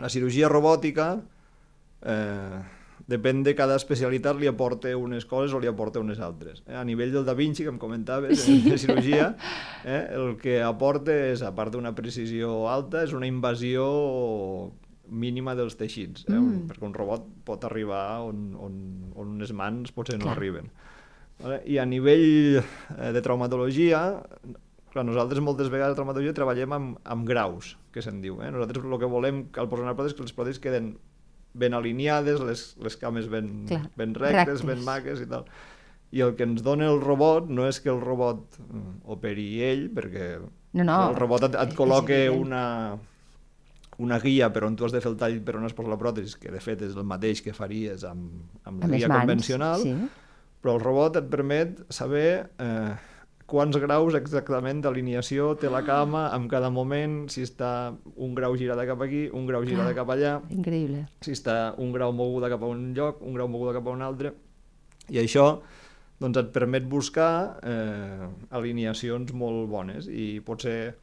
la 0.00 0.10
cirurgia 0.12 0.48
robòtica 0.50 1.06
eh, 2.02 2.58
depèn 3.10 3.42
de 3.46 3.54
cada 3.58 3.76
especialitat 3.80 4.38
li 4.38 4.48
aporta 4.50 4.92
unes 4.96 5.26
coses 5.28 5.54
o 5.56 5.60
li 5.62 5.70
aporta 5.70 6.02
unes 6.02 6.20
altres. 6.22 6.62
Eh? 6.68 6.76
A 6.78 6.84
nivell 6.86 7.12
del 7.14 7.26
Da 7.26 7.34
Vinci, 7.34 7.64
que 7.66 7.72
em 7.72 7.80
comentaves, 7.82 8.44
sí. 8.44 8.60
de 8.66 8.78
cirurgia, 8.78 9.32
eh? 9.84 10.04
el 10.14 10.36
que 10.40 10.60
aporta 10.62 11.16
és, 11.32 11.42
a 11.42 11.50
part 11.56 11.74
d'una 11.74 11.94
precisió 11.96 12.68
alta, 12.70 13.02
és 13.06 13.16
una 13.16 13.28
invasió 13.30 13.88
mínima 15.10 15.56
dels 15.58 15.74
teixits, 15.74 16.24
eh? 16.28 16.38
mm. 16.38 16.70
perquè 16.70 16.86
un 16.86 16.94
robot 16.94 17.26
pot 17.46 17.66
arribar 17.66 18.22
on, 18.22 18.50
on, 18.54 18.80
on 19.18 19.36
unes 19.40 19.50
mans 19.56 19.90
potser 19.94 20.20
no 20.20 20.28
Clar. 20.28 20.38
arriben. 20.38 20.70
Vale? 21.40 21.62
I 21.66 21.80
a 21.82 21.86
nivell 21.88 22.60
eh, 22.60 23.10
de 23.16 23.22
traumatologia, 23.24 24.04
clar, 24.92 25.04
nosaltres 25.08 25.42
moltes 25.42 25.70
vegades 25.72 25.96
a 25.96 25.98
traumatologia 25.98 26.36
treballem 26.36 26.76
amb, 26.76 26.98
amb 27.02 27.26
graus, 27.26 27.74
que 27.90 28.04
se'n 28.04 28.22
diu. 28.22 28.38
Eh? 28.44 28.52
Nosaltres 28.54 28.86
el 28.86 28.98
que 29.02 29.10
volem 29.10 29.48
al 29.58 29.70
posar 29.72 29.88
una 29.88 29.96
pròtesi 29.98 30.14
és 30.14 30.20
que 30.20 30.28
les 30.28 30.36
pròtesis 30.36 30.62
queden 30.62 30.92
ben 31.54 31.74
alineades, 31.74 32.40
les, 32.46 32.64
les 32.82 32.96
cames 32.96 33.28
ben, 33.28 33.50
Clar, 33.68 33.82
ben 33.96 34.14
rectes, 34.14 34.60
rectes. 34.60 34.64
ben 34.68 34.84
maques 34.86 35.20
i 35.24 35.26
tal. 35.30 35.44
I 36.10 36.22
el 36.26 36.34
que 36.34 36.42
ens 36.46 36.62
dona 36.66 36.88
el 36.90 37.00
robot 37.02 37.48
no 37.50 37.68
és 37.68 37.78
que 37.80 37.90
el 37.92 38.00
robot 38.02 38.58
mm, 38.58 38.96
operi 39.14 39.48
ell, 39.62 39.88
perquè 39.94 40.32
No, 40.72 40.84
no, 40.86 40.96
el 41.10 41.16
robot 41.18 41.48
et, 41.48 41.54
et 41.58 41.72
col·loca 41.74 42.14
evident. 42.14 42.44
una, 42.46 42.64
una 43.98 44.18
guia 44.22 44.46
per 44.54 44.62
on 44.68 44.76
tu 44.78 44.86
has 44.86 44.92
de 44.94 45.00
fer 45.02 45.10
el 45.10 45.16
tall 45.18 45.40
per 45.42 45.56
on 45.58 45.64
has 45.66 45.74
posat 45.74 45.90
la 45.90 45.98
pròtesi, 45.98 46.36
que 46.38 46.52
de 46.54 46.60
fet 46.62 46.82
és 46.86 46.94
el 46.94 47.04
mateix 47.10 47.42
que 47.42 47.52
faries 47.56 48.04
amb, 48.06 48.30
amb 48.64 48.78
la 48.84 48.86
Amb 48.86 48.94
guia 48.94 49.08
mans, 49.10 49.20
convencional, 49.24 49.82
sí. 49.82 49.94
però 50.62 50.76
el 50.78 50.84
robot 50.84 51.18
et 51.18 51.26
permet 51.32 51.80
saber 51.90 52.28
eh, 52.62 52.94
quants 53.50 53.76
graus 53.82 54.14
exactament 54.14 54.80
d'alineació 54.84 55.50
té 55.58 55.68
la 55.72 55.82
cama 55.86 56.28
en 56.36 56.46
cada 56.48 56.70
moment, 56.70 57.24
si 57.32 57.42
està 57.46 57.90
un 58.16 58.34
grau 58.38 58.54
girada 58.56 58.86
cap 58.88 59.02
aquí, 59.02 59.26
un 59.34 59.46
grau 59.50 59.64
girada 59.66 59.90
Ah. 59.90 59.98
cap 59.98 60.08
allà, 60.14 60.36
Increïble. 60.54 61.04
si 61.20 61.32
està 61.34 61.74
un 61.78 61.92
grau 61.92 62.12
moguda 62.12 62.48
cap 62.48 62.62
a 62.62 62.70
un 62.70 62.92
lloc, 62.94 63.20
un 63.22 63.34
grau 63.34 63.48
moguda 63.48 63.74
cap 63.74 63.86
a 63.86 63.90
un 63.90 64.02
altre, 64.06 64.32
i 65.10 65.18
això 65.18 65.60
doncs, 66.20 66.36
et 66.38 66.50
permet 66.52 66.84
buscar 66.86 67.58
eh, 67.64 68.28
alineacions 68.50 69.32
molt 69.32 69.68
bones 69.68 70.06
i 70.06 70.40
potser 70.44 70.94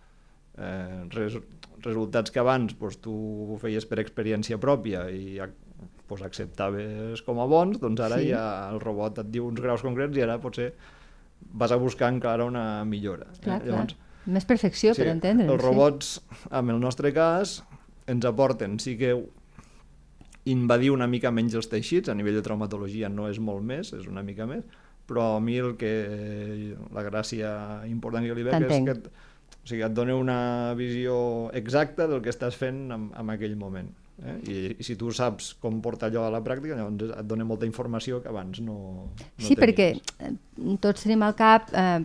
eh, 0.58 1.04
res, 1.10 1.38
resultats 1.84 2.32
que 2.32 2.40
abans 2.40 2.74
doncs, 2.78 2.98
tu 3.02 3.14
ho 3.54 3.58
feies 3.62 3.86
per 3.86 4.00
experiència 4.00 4.58
pròpia 4.62 5.10
i 5.12 5.38
doncs, 5.38 6.24
acceptaves 6.24 7.22
com 7.26 7.40
a 7.44 7.46
bons, 7.50 7.80
doncs 7.82 8.00
ara 8.00 8.18
sí. 8.22 8.30
ja 8.32 8.70
el 8.72 8.80
robot 8.80 9.20
et 9.20 9.32
diu 9.34 9.48
uns 9.50 9.60
graus 9.60 9.82
concrets 9.84 10.16
i 10.18 10.24
ara 10.24 10.38
potser 10.40 10.72
vas 11.40 11.72
a 11.72 11.80
buscar 11.82 12.12
encara 12.14 12.46
una 12.46 12.84
millora. 12.86 13.28
Clar, 13.42 13.62
eh? 13.62 13.72
clar. 13.72 13.88
Més 14.28 14.46
perfecció, 14.46 14.94
per 14.98 15.08
entendre. 15.14 15.48
Els 15.48 15.64
robots, 15.64 16.18
en 16.52 16.74
el 16.74 16.80
nostre 16.84 17.14
cas, 17.16 17.62
ens 18.12 18.28
aporten, 18.28 18.76
sí 18.84 18.98
que 19.00 19.14
invadir 20.48 20.92
una 20.92 21.08
mica 21.12 21.32
menys 21.32 21.56
els 21.60 21.70
teixits, 21.72 22.12
a 22.12 22.16
nivell 22.16 22.38
de 22.40 22.44
traumatologia 22.44 23.10
no 23.12 23.28
és 23.32 23.40
molt 23.40 23.64
més, 23.68 23.94
és 23.96 24.08
una 24.08 24.24
mica 24.24 24.48
més, 24.48 24.68
però 25.08 25.38
a 25.38 25.40
mi 25.44 25.58
el 25.60 25.76
que 25.80 25.92
la 26.96 27.04
gràcia 27.08 27.52
important 27.88 28.28
que 28.28 28.36
li 28.36 28.46
veig 28.48 28.68
és 28.68 28.84
que 28.88 28.96
et, 28.96 29.08
o 29.08 29.68
sigui, 29.68 29.84
et 29.84 29.96
dona 29.96 30.16
una 30.20 30.40
visió 30.80 31.18
exacta 31.56 32.08
del 32.12 32.24
que 32.24 32.32
estàs 32.32 32.56
fent 32.60 32.88
en, 32.96 33.10
en 33.16 33.32
aquell 33.36 33.56
moment. 33.60 33.92
Eh? 34.18 34.38
I, 34.50 34.56
I 34.82 34.84
si 34.84 34.96
tu 34.98 35.12
saps 35.14 35.52
com 35.62 35.76
portar 35.82 36.10
allò 36.10 36.24
a 36.26 36.32
la 36.34 36.40
pràctica, 36.42 36.74
llavors 36.74 37.12
et 37.20 37.28
dona 37.30 37.46
molta 37.46 37.68
informació 37.70 38.18
que 38.24 38.32
abans 38.32 38.60
no, 38.66 38.78
no 39.14 39.46
Sí, 39.46 39.54
perquè 39.56 39.92
eh, 39.94 40.32
tots 40.82 41.04
tenim 41.06 41.22
al 41.28 41.36
cap 41.38 41.70
eh, 41.72 42.00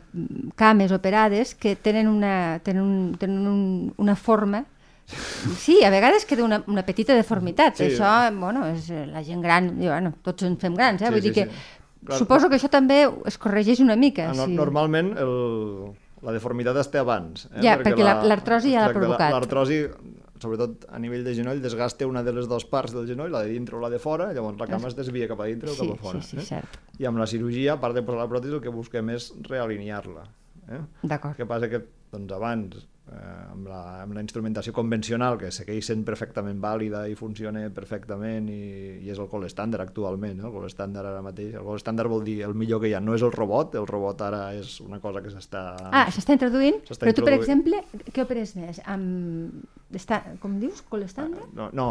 cames 0.54 0.92
operades 0.92 1.54
que 1.54 1.72
tenen 1.76 2.08
una, 2.12 2.58
tenen 2.64 2.82
un, 2.84 3.14
tenen 3.18 3.46
un, 3.48 3.62
una 3.96 4.16
forma 4.16 4.64
Sí, 5.58 5.82
a 5.84 5.90
vegades 5.90 6.24
queda 6.24 6.44
una, 6.44 6.62
una 6.70 6.84
petita 6.86 7.12
deformitat. 7.12 7.76
Sí. 7.76 7.88
Això, 7.90 8.08
bueno, 8.38 8.62
és 8.70 8.86
eh, 8.94 9.02
la 9.10 9.20
gent 9.26 9.42
gran, 9.44 9.66
diu, 9.76 9.90
bueno, 9.90 10.12
tots 10.24 10.46
ens 10.46 10.60
fem 10.62 10.76
grans, 10.78 11.02
eh? 11.02 11.08
Sí, 11.10 11.12
Vull 11.12 11.24
dir 11.24 11.32
sí, 11.34 11.40
que 11.40 11.44
sí. 11.50 11.80
Clar, 12.06 12.18
suposo 12.22 12.48
que 12.48 12.56
això 12.56 12.70
també 12.72 13.02
es 13.28 13.36
corregeix 13.38 13.82
una 13.84 13.96
mica. 13.98 14.30
Ah, 14.30 14.36
no, 14.38 14.46
sí. 14.46 14.54
Normalment 14.56 15.12
el, 15.20 15.34
la 16.24 16.32
deformitat 16.38 16.78
es 16.80 16.88
té 16.94 17.02
abans. 17.02 17.44
Eh? 17.50 17.60
Ja, 17.66 17.76
perquè 17.82 18.02
la- 18.06 18.22
l'artrosi 18.30 18.72
ja 18.72 18.86
l'ha 18.86 18.92
la- 18.92 18.96
provocat. 18.96 19.34
L'artrosi, 19.34 19.82
sobretot 20.42 20.84
a 20.90 20.98
nivell 20.98 21.22
de 21.24 21.32
genoll, 21.38 21.62
desgasta 21.62 22.06
una 22.10 22.24
de 22.26 22.34
les 22.36 22.48
dues 22.50 22.66
parts 22.68 22.92
del 22.92 23.06
genoll, 23.08 23.30
la 23.32 23.44
de 23.46 23.54
dintre 23.54 23.78
o 23.78 23.80
la 23.80 23.88
de 23.92 24.00
fora, 24.02 24.32
llavors 24.34 24.58
la 24.60 24.66
cama 24.66 24.90
es 24.90 24.96
desvia 24.98 25.28
cap 25.30 25.40
a 25.40 25.46
dintre 25.48 25.70
o 25.70 25.74
Sí, 25.78 25.86
cap 25.86 25.94
a 25.94 26.02
fora. 26.02 26.20
sí, 26.22 26.36
sí, 26.36 26.42
eh? 26.42 26.46
cert. 26.50 26.78
I 27.00 27.06
amb 27.08 27.22
la 27.22 27.26
cirurgia, 27.30 27.78
a 27.78 27.80
part 27.80 27.94
de 27.96 28.02
posar 28.02 28.20
la 28.20 28.28
pròtesi, 28.28 28.58
el 28.58 28.60
que 28.64 28.74
busquem 28.74 29.08
és 29.14 29.30
realinear-la. 29.48 30.26
Eh? 30.72 30.80
D'acord. 31.02 31.36
Que 31.36 31.46
passa 31.48 31.68
que 31.70 31.82
doncs, 32.12 32.32
abans, 32.36 32.76
eh, 33.08 33.52
amb, 33.52 33.66
la, 33.68 33.78
amb 34.02 34.12
la 34.16 34.22
instrumentació 34.24 34.72
convencional, 34.76 35.38
que 35.40 35.50
segueix 35.54 35.86
sent 35.88 36.02
perfectament 36.04 36.60
vàlida 36.60 37.04
i 37.08 37.16
funciona 37.18 37.62
perfectament 37.74 38.48
i, 38.52 38.58
i 39.04 39.12
és 39.12 39.20
el 39.22 39.28
col 39.32 39.46
estàndard 39.48 39.84
actualment, 39.86 40.40
eh? 40.40 40.46
el 40.48 40.52
col 40.54 40.66
estàndard 40.68 41.08
ara 41.08 41.22
mateix, 41.24 41.54
el 41.56 41.64
col 41.66 41.80
estàndard 41.80 42.12
vol 42.12 42.24
dir 42.26 42.42
el 42.46 42.54
millor 42.58 42.82
que 42.82 42.90
hi 42.90 42.94
ha, 42.98 43.00
no 43.00 43.16
és 43.16 43.24
el 43.24 43.32
robot, 43.32 43.78
el 43.80 43.88
robot 43.88 44.24
ara 44.28 44.42
és 44.58 44.76
una 44.84 45.00
cosa 45.00 45.24
que 45.24 45.32
s'està... 45.32 45.64
Ah, 45.90 46.04
s'està 46.12 46.36
introduint, 46.36 46.82
però 46.84 46.98
tu, 46.98 47.00
per 47.04 47.14
introduint. 47.14 47.40
exemple, 47.40 47.82
què 48.12 48.26
operes 48.26 48.56
més? 48.60 48.82
Amb... 48.86 49.64
Està, 49.92 50.22
com 50.40 50.54
dius, 50.60 50.80
colestàndard? 50.88 51.50
No, 51.52 51.66
no. 51.76 51.88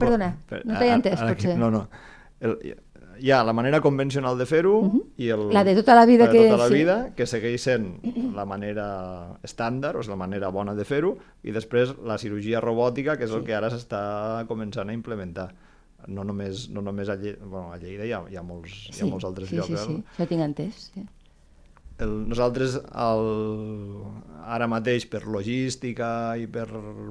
Perdona, 0.00 0.34
Per- 0.48 0.62
no 0.64 0.78
t'he 0.80 0.92
entès, 0.94 1.20
potser. 1.20 1.58
No, 1.60 1.68
no. 1.74 1.82
El, 2.40 2.54
hi 3.20 3.30
ha 3.30 3.42
la 3.44 3.52
manera 3.52 3.80
convencional 3.84 4.38
de 4.38 4.46
fer-ho 4.46 4.74
i 5.20 5.28
el, 5.30 5.48
La 5.52 5.62
de 5.64 5.74
tota 5.76 5.94
la 5.94 6.06
vida 6.08 6.26
la 6.26 6.32
que- 6.32 6.44
tota 6.48 6.56
la 6.64 6.68
sí. 6.68 6.74
vida, 6.74 6.96
que 7.14 7.26
segueix 7.26 7.62
sent 7.62 8.00
la 8.34 8.44
manera 8.48 9.36
estàndard, 9.46 9.96
o 9.96 10.00
és 10.00 10.08
la 10.08 10.16
manera 10.16 10.48
bona 10.50 10.74
de 10.74 10.84
fer-ho, 10.84 11.16
i 11.44 11.52
després 11.52 11.94
la 12.04 12.16
cirurgia 12.18 12.60
robòtica, 12.60 13.16
que 13.18 13.24
és 13.28 13.30
el 13.36 13.44
que 13.44 13.54
ara 13.54 13.70
s'està 13.70 14.46
començant 14.48 14.88
a 14.88 14.92
implementar. 14.96 15.50
No 16.08 16.24
només, 16.24 16.70
no 16.72 16.80
només 16.80 17.10
a, 17.12 17.16
Lleida, 17.20 17.44
bueno, 17.44 17.72
a 17.74 17.76
Lleida 17.76 18.06
hi 18.08 18.12
ha, 18.16 18.22
hi 18.30 18.36
ha, 18.36 18.42
molts, 18.42 18.86
hi 18.96 19.02
ha 19.02 19.06
molts 19.10 19.24
altres 19.28 19.50
sí, 19.50 19.56
llocs. 19.56 19.68
Sí, 19.68 19.74
eh? 19.74 19.86
sí, 19.86 20.04
això 20.16 20.28
tinc 20.30 20.40
entès. 20.46 20.84
Sí. 20.94 21.06
el, 22.00 22.14
nosaltres 22.30 22.78
el, 22.80 23.26
ara 24.48 24.66
mateix 24.72 25.04
per 25.12 25.26
logística 25.28 26.08
i 26.40 26.46
per 26.48 26.64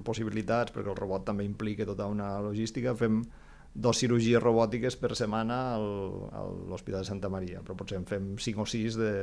possibilitats, 0.03 0.73
perquè 0.73 0.89
el 0.89 0.97
robot 0.97 1.27
també 1.27 1.45
implica 1.45 1.85
tota 1.85 2.07
una 2.09 2.39
logística, 2.41 2.95
fem 2.97 3.21
dos 3.79 3.97
cirurgies 4.01 4.41
robòtiques 4.43 4.97
per 4.99 5.13
setmana 5.15 5.59
al, 5.77 5.85
a 6.35 6.41
l'Hospital 6.69 7.05
de 7.05 7.07
Santa 7.07 7.29
Maria, 7.31 7.61
però 7.63 7.77
potser 7.79 7.97
en 8.01 8.05
fem 8.09 8.33
cinc 8.43 8.59
o 8.59 8.65
sis 8.67 8.97
de, 8.99 9.13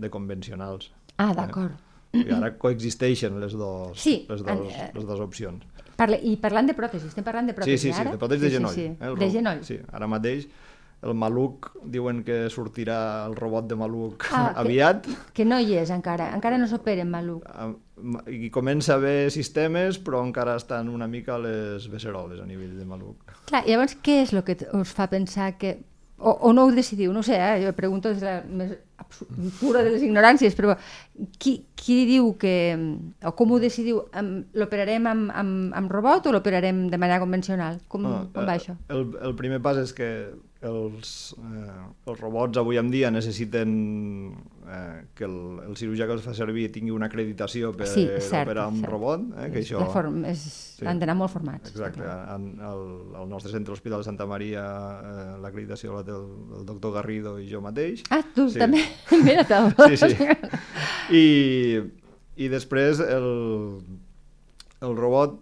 de 0.00 0.10
convencionals. 0.10 0.90
Ah, 1.20 1.34
d'acord. 1.36 1.76
I 2.16 2.24
ara 2.34 2.54
coexisteixen 2.58 3.36
les 3.38 3.52
dos, 3.54 4.00
Sí, 4.00 4.24
les 4.28 4.40
en- 4.42 4.46
dos, 4.64 4.72
les 4.96 5.04
dues 5.06 5.20
opcions. 5.22 5.62
Parla, 6.00 6.16
I 6.16 6.32
parlant 6.40 6.66
de 6.66 6.74
pròtesis, 6.74 7.10
estem 7.12 7.22
parlant 7.26 7.46
de 7.46 7.52
Sí, 7.52 7.58
pròtesis 7.60 7.82
sí, 7.84 7.92
sí, 7.92 8.00
ara? 8.00 8.14
de 8.16 8.18
pròtesis 8.18 8.42
de 8.46 8.50
genoll. 8.56 8.74
Sí, 8.74 8.86
eh, 8.88 8.96
sí, 8.98 9.04
el 9.10 9.18
de 9.20 9.30
genoll. 9.30 9.60
Sí, 9.68 9.76
ara 9.92 10.08
mateix 10.08 10.48
el 11.02 11.14
maluc, 11.16 11.70
diuen 11.84 12.22
que 12.24 12.50
sortirà 12.52 13.26
el 13.26 13.36
robot 13.36 13.66
de 13.70 13.76
maluc 13.76 14.26
Ah, 14.32 14.50
que- 14.54 14.60
aviat, 14.60 15.06
Que 15.32 15.44
no 15.48 15.58
hi 15.60 15.78
és 15.80 15.90
encara, 15.90 16.30
encara 16.36 16.58
no 16.60 16.66
s'opera 16.68 17.02
en 17.02 17.10
maluc. 17.10 17.44
Ah, 17.48 17.70
i 18.28 18.50
comença 18.52 18.94
a 18.94 18.96
haver 18.96 19.30
sistemes, 19.30 19.98
però 20.00 20.22
encara 20.24 20.56
estan 20.56 20.88
una 20.88 21.06
mica 21.08 21.38
les 21.38 21.88
beceroles 21.92 22.40
a 22.40 22.46
nivell 22.46 22.76
de 22.78 22.84
maluc. 22.84 23.32
Clar, 23.48 23.64
llavors, 23.66 23.96
què 24.02 24.22
és 24.26 24.32
el 24.32 24.44
que 24.44 24.56
us 24.76 24.92
fa 24.92 25.06
pensar 25.08 25.56
que... 25.58 25.78
O, 26.20 26.34
o 26.48 26.52
no 26.52 26.66
ho 26.66 26.70
decidiu, 26.76 27.14
no 27.16 27.20
ho 27.20 27.24
sé, 27.24 27.38
eh? 27.40 27.62
jo 27.64 27.72
pregunto 27.72 28.10
des 28.12 28.20
de 28.20 28.26
la 28.28 28.42
més 28.44 28.74
pura 29.60 29.84
de 29.86 29.94
les 29.94 30.04
ignoràncies, 30.06 30.56
però 30.58 30.76
qui, 31.38 31.56
qui 31.76 32.02
diu 32.08 32.34
que, 32.40 32.54
o 33.24 33.32
com 33.38 33.54
ho 33.54 33.60
decidiu, 33.62 34.02
l'operarem 34.56 35.08
amb, 35.10 35.32
amb, 35.32 35.72
amb 35.80 35.92
robot 35.92 36.28
o 36.28 36.36
l'operarem 36.36 36.86
de 36.92 37.00
manera 37.00 37.20
convencional? 37.22 37.80
Com, 37.88 38.06
no, 38.06 38.22
com 38.34 38.46
va 38.46 38.56
eh, 38.56 38.62
això? 38.62 38.76
El, 38.92 39.08
el 39.24 39.36
primer 39.38 39.60
pas 39.64 39.80
és 39.80 39.94
que 39.96 40.10
els, 40.60 41.34
eh, 41.40 41.82
els 42.06 42.20
robots 42.20 42.60
avui 42.60 42.76
en 42.76 42.90
dia 42.92 43.10
necessiten 43.10 43.70
eh, 44.68 45.04
que 45.16 45.24
el, 45.24 45.36
el 45.64 45.76
cirurgià 45.78 46.06
que 46.08 46.16
els 46.18 46.24
fa 46.24 46.34
servir 46.36 46.66
tingui 46.74 46.92
una 46.92 47.08
acreditació 47.08 47.72
per 47.76 47.88
sí, 47.88 48.04
cert, 48.18 48.44
operar 48.44 48.66
un 48.68 48.82
cert. 48.82 48.90
robot. 48.92 49.24
Eh, 49.40 49.48
que 49.54 49.62
això... 49.64 49.80
Form, 49.94 50.20
és, 50.28 50.42
sí. 50.76 50.86
Han 50.88 51.00
d'anar 51.00 51.16
molt 51.18 51.32
formats. 51.32 51.72
Exacte. 51.72 52.04
En, 52.04 52.50
el, 52.70 52.84
el 53.22 53.32
nostre 53.32 53.52
centre 53.54 53.72
l'Hospital 53.72 54.04
de 54.04 54.10
Santa 54.10 54.28
Maria 54.28 54.66
eh, 55.00 55.26
l'acreditació 55.40 55.96
la 55.96 56.04
té 56.04 56.14
el, 56.16 56.28
el 56.60 56.68
doctor 56.68 56.98
Garrido 56.98 57.38
i 57.40 57.48
jo 57.50 57.64
mateix. 57.64 58.04
Ah, 58.12 58.22
tu 58.36 58.50
sí. 58.52 58.60
també? 58.60 58.84
Mira 59.26 59.46
te'l. 59.48 59.72
Sí, 59.92 59.96
sí. 59.96 60.28
I, 61.16 61.24
i 62.40 62.50
després 62.52 63.02
el, 63.04 63.30
el 64.80 64.96
robot 64.98 65.40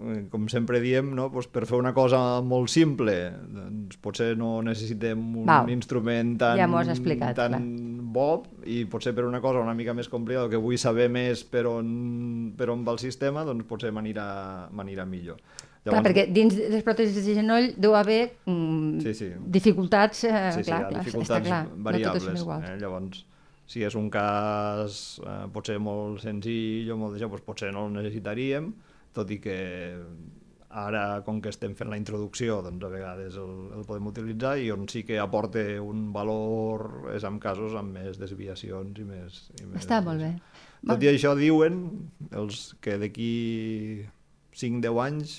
Eh, 0.00 0.24
com 0.32 0.46
sempre 0.48 0.80
diem, 0.80 1.10
no? 1.12 1.28
pues 1.32 1.46
per 1.52 1.66
fer 1.68 1.76
una 1.76 1.92
cosa 1.92 2.40
molt 2.40 2.70
simple, 2.72 3.12
doncs 3.52 3.98
potser 4.00 4.32
no 4.38 4.60
necessitem 4.64 5.20
un 5.42 5.48
Val. 5.48 5.68
instrument 5.72 6.38
tan, 6.40 6.56
ja 6.56 6.68
explicat, 6.94 7.36
tan 7.36 7.66
bo 8.10 8.42
i 8.64 8.86
potser 8.88 9.12
per 9.16 9.26
una 9.28 9.42
cosa 9.44 9.60
una 9.60 9.76
mica 9.76 9.92
més 9.94 10.08
complicada 10.08 10.48
que 10.48 10.60
vull 10.60 10.78
saber 10.80 11.10
més 11.12 11.44
per 11.44 11.66
on, 11.68 11.90
per 12.56 12.70
on 12.72 12.86
va 12.86 12.96
el 12.96 13.02
sistema, 13.02 13.44
doncs 13.44 13.68
potser 13.68 13.92
m'anirà 13.92 15.04
millor. 15.04 15.42
Llavors... 15.80 15.94
Clar, 15.94 16.02
perquè 16.04 16.26
dins 16.28 16.56
les 16.74 16.82
pròtesis 16.84 17.24
de 17.24 17.34
genoll 17.38 17.70
deu 17.80 17.94
haver 17.96 18.20
mm, 18.44 19.00
sí, 19.00 19.14
sí. 19.16 19.28
dificultats, 19.56 20.26
eh, 20.28 20.50
sí, 20.52 20.60
sí, 20.60 20.66
clar, 20.68 20.82
clar, 20.90 21.04
dificultats 21.06 21.46
clar, 21.46 21.62
variables. 21.86 22.44
No 22.44 22.58
eh? 22.58 22.74
Llavors, 22.82 23.22
si 23.70 23.86
és 23.86 23.96
un 23.96 24.10
cas 24.12 25.00
eh, 25.24 25.46
potser 25.54 25.78
molt 25.80 26.20
senzill 26.20 26.90
o 26.92 26.98
molt 27.00 27.16
d'això, 27.16 27.30
doncs 27.32 27.46
potser 27.46 27.72
no 27.72 27.86
el 27.88 27.96
necessitaríem, 27.96 28.68
tot 29.16 29.32
i 29.32 29.40
que 29.40 29.56
ara, 30.70 31.22
com 31.26 31.40
que 31.42 31.50
estem 31.50 31.72
fent 31.78 31.90
la 31.90 31.98
introducció, 31.98 32.60
doncs 32.62 32.84
a 32.86 32.90
vegades 32.92 33.40
el, 33.40 33.54
el 33.74 33.84
podem 33.88 34.12
utilitzar 34.12 34.54
i 34.60 34.68
on 34.74 34.84
sí 34.90 35.02
que 35.08 35.18
aporta 35.18 35.64
un 35.82 36.10
valor 36.14 37.12
és 37.16 37.24
en 37.26 37.40
casos 37.42 37.74
amb 37.78 37.96
més 37.96 38.20
desviacions 38.20 39.00
i 39.00 39.06
més... 39.08 39.42
I 39.58 39.66
més 39.66 39.80
Està 39.82 40.04
molt 40.04 40.22
bé. 40.22 40.34
Tot 40.86 41.02
i 41.04 41.10
això 41.10 41.34
diuen 41.36 41.82
els 42.36 42.70
que 42.84 43.00
d'aquí 43.00 43.32
5-10 44.60 45.00
anys 45.08 45.38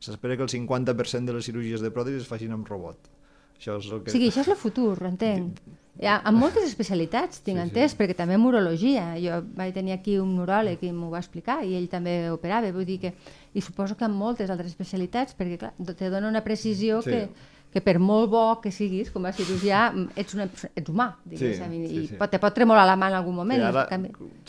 s'espera 0.00 0.36
que 0.36 0.46
el 0.46 0.52
50% 0.52 1.28
de 1.28 1.36
les 1.36 1.48
cirurgies 1.48 1.84
de 1.84 1.92
pròtesis 1.94 2.24
es 2.24 2.30
facin 2.30 2.54
amb 2.56 2.68
robot. 2.68 3.10
Això 3.58 3.76
és 3.80 3.90
el 3.90 4.04
que... 4.04 4.12
O 4.12 4.14
sigui, 4.14 4.30
això 4.30 4.44
és 4.46 4.52
el 4.54 4.60
futur, 4.60 4.94
entenc. 5.08 5.60
Ja, 5.98 6.20
amb 6.22 6.38
moltes 6.38 6.62
especialitats, 6.68 7.40
tinc 7.42 7.58
sí, 7.58 7.64
entès, 7.64 7.92
sí. 7.92 7.98
perquè 7.98 8.14
també 8.14 8.38
urologia. 8.38 9.10
Jo 9.18 9.40
vaig 9.58 9.74
tenir 9.74 9.96
aquí 9.96 10.14
un 10.22 10.36
uròleg 10.38 10.84
i 10.86 10.92
m'ho 10.94 11.10
va 11.10 11.18
explicar, 11.18 11.64
i 11.66 11.74
ell 11.74 11.88
també 11.90 12.30
operava. 12.30 12.70
Vull 12.74 12.86
dir 12.86 13.00
que, 13.02 13.14
I 13.54 13.60
suposo 13.64 13.96
que 13.98 14.06
amb 14.06 14.14
moltes 14.14 14.50
altres 14.50 14.70
especialitats, 14.70 15.34
perquè 15.34 15.58
clar, 15.58 15.72
te 15.98 16.10
dona 16.12 16.28
una 16.28 16.44
precisió 16.46 17.00
sí. 17.02 17.10
que, 17.10 17.48
que 17.74 17.82
per 17.82 17.96
molt 17.98 18.30
bo 18.30 18.44
que 18.62 18.70
siguis 18.70 19.10
com 19.10 19.26
a 19.26 19.32
cirurgià, 19.34 19.88
ets, 20.14 20.36
una, 20.38 20.46
ets 20.46 20.92
humà, 20.92 21.08
digues, 21.24 21.58
sí, 21.58 21.66
sí, 21.66 21.82
i 21.82 22.06
sí. 22.12 22.20
Pot, 22.20 22.30
te 22.30 22.38
pot 22.38 22.54
tremolar 22.54 22.86
la 22.86 22.94
mà 23.00 23.10
en 23.10 23.18
algun 23.18 23.34
moment. 23.40 23.58
Sí, 23.58 23.66
ara, 23.66 23.86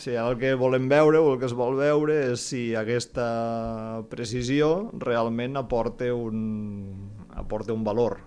sí, 0.04 0.14
ara 0.14 0.30
el 0.30 0.38
que 0.38 0.54
volem 0.60 0.86
veure, 0.92 1.18
o 1.18 1.34
el 1.34 1.42
que 1.42 1.50
es 1.50 1.56
vol 1.56 1.80
veure, 1.80 2.20
és 2.30 2.46
si 2.52 2.68
aquesta 2.78 4.04
precisió 4.12 4.90
realment 5.02 5.58
aporta 5.58 6.14
un, 6.14 6.44
aporta 7.34 7.74
un 7.74 7.82
valor 7.82 8.20